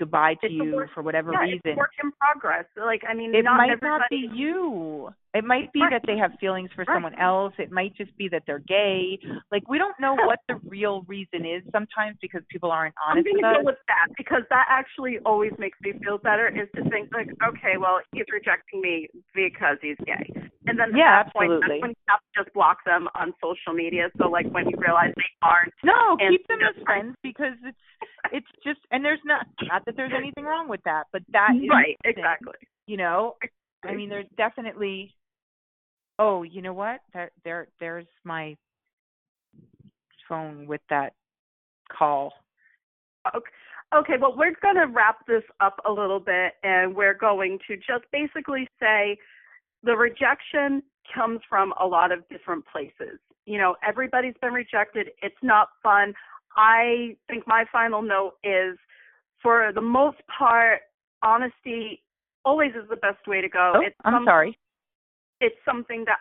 goodbye 0.00 0.34
to 0.40 0.46
It's 0.46 0.54
you 0.56 0.74
work- 0.74 0.90
for 0.94 1.02
whatever 1.02 1.30
yeah, 1.32 1.42
reason 1.42 1.60
it's 1.64 1.76
work 1.78 1.92
in 2.02 2.10
progress. 2.12 2.64
Like 2.76 3.02
I 3.08 3.14
mean, 3.14 3.34
it 3.34 3.44
not 3.44 3.58
might 3.58 3.70
everybody. 3.70 4.00
not 4.00 4.10
be 4.10 4.28
you. 4.34 5.10
It 5.32 5.44
might 5.44 5.70
be 5.72 5.80
Right. 5.82 5.92
that 5.92 6.02
they 6.10 6.16
have 6.18 6.32
feelings 6.40 6.70
for 6.74 6.82
Right. 6.82 6.96
someone 6.96 7.14
else. 7.14 7.54
It 7.58 7.70
might 7.70 7.94
just 7.94 8.10
be 8.16 8.26
that 8.34 8.42
they're 8.46 8.58
gay. 8.66 9.20
Like 9.52 9.68
we 9.68 9.78
don't 9.78 9.94
know 10.00 10.14
what 10.16 10.40
the 10.48 10.56
real 10.66 11.02
reason 11.06 11.44
is 11.46 11.62
sometimes 11.70 12.16
because 12.20 12.42
people 12.50 12.72
aren't 12.72 12.94
I'm 13.06 13.18
honest 13.18 13.28
with 13.32 13.42
gonna 13.42 13.58
go 13.60 13.64
with 13.64 13.78
that 13.86 14.08
because 14.16 14.42
that 14.50 14.66
actually 14.68 15.18
always 15.20 15.52
makes 15.58 15.78
me 15.82 15.92
feel 16.02 16.18
better. 16.18 16.48
Is 16.48 16.68
to 16.74 16.82
think 16.90 17.12
like, 17.14 17.30
okay, 17.46 17.76
well, 17.76 18.00
he's 18.12 18.26
rejecting 18.32 18.80
me 18.80 19.06
because 19.34 19.76
he's 19.82 19.98
gay, 20.04 20.26
and 20.66 20.74
then 20.80 20.96
Yeah, 20.96 21.22
that 21.22 21.32
point, 21.32 21.52
that's 21.60 21.80
when 21.80 21.90
you 21.90 22.04
have 22.08 22.20
to 22.20 22.42
just 22.42 22.52
block 22.54 22.78
them 22.84 23.08
on 23.14 23.32
social 23.44 23.72
media. 23.72 24.10
So 24.18 24.28
like 24.28 24.46
when 24.50 24.68
you 24.68 24.76
realize 24.78 25.12
they 25.16 25.30
aren't, 25.42 25.72
No, 25.84 26.16
keep 26.16 26.46
them 26.48 26.58
as 26.62 26.74
friends 26.82 27.14
because 27.22 27.54
it's 27.64 27.78
it's 28.32 28.46
just 28.64 28.80
and 28.90 29.04
there's 29.04 29.20
not 29.24 29.46
not 29.62 29.84
that 29.86 29.96
there's 29.96 30.12
anything 30.16 30.44
wrong 30.44 30.68
with 30.68 30.80
that, 30.84 31.04
but 31.12 31.22
that 31.32 31.50
is 31.56 31.68
right, 31.68 31.96
exactly. 32.04 32.54
You 32.86 32.96
know, 32.96 33.36
I 33.84 33.94
mean, 33.94 34.08
there's 34.08 34.26
definitely. 34.36 35.14
Oh, 36.18 36.42
you 36.42 36.60
know 36.60 36.74
what? 36.74 37.00
There, 37.14 37.30
there, 37.44 37.68
there's 37.80 38.06
my 38.24 38.54
phone 40.28 40.66
with 40.66 40.82
that 40.90 41.14
call. 41.90 42.32
Okay. 43.34 43.50
Okay, 43.92 44.14
well, 44.20 44.36
we're 44.36 44.54
going 44.62 44.76
to 44.76 44.86
wrap 44.86 45.26
this 45.26 45.42
up 45.60 45.80
a 45.84 45.90
little 45.90 46.20
bit, 46.20 46.52
and 46.62 46.94
we're 46.94 47.14
going 47.14 47.58
to 47.66 47.76
just 47.76 48.04
basically 48.12 48.68
say 48.78 49.18
the 49.82 49.96
rejection 49.96 50.80
comes 51.12 51.40
from 51.48 51.74
a 51.80 51.84
lot 51.84 52.12
of 52.12 52.20
different 52.28 52.64
places. 52.70 53.18
You 53.46 53.58
know, 53.58 53.74
everybody's 53.86 54.36
been 54.40 54.52
rejected. 54.52 55.08
It's 55.22 55.34
not 55.42 55.70
fun. 55.82 56.14
I 56.56 57.16
think 57.28 57.46
my 57.46 57.64
final 57.72 58.02
note 58.02 58.34
is 58.44 58.76
for 59.42 59.72
the 59.74 59.80
most 59.80 60.18
part, 60.36 60.80
honesty 61.22 62.02
always 62.44 62.72
is 62.74 62.88
the 62.88 62.96
best 62.96 63.26
way 63.26 63.40
to 63.40 63.48
go. 63.48 63.72
Oh, 63.76 63.80
it's 63.80 63.96
I'm 64.04 64.14
some- 64.14 64.24
sorry. 64.24 64.58
It's 65.40 65.56
something 65.64 66.04
that 66.06 66.18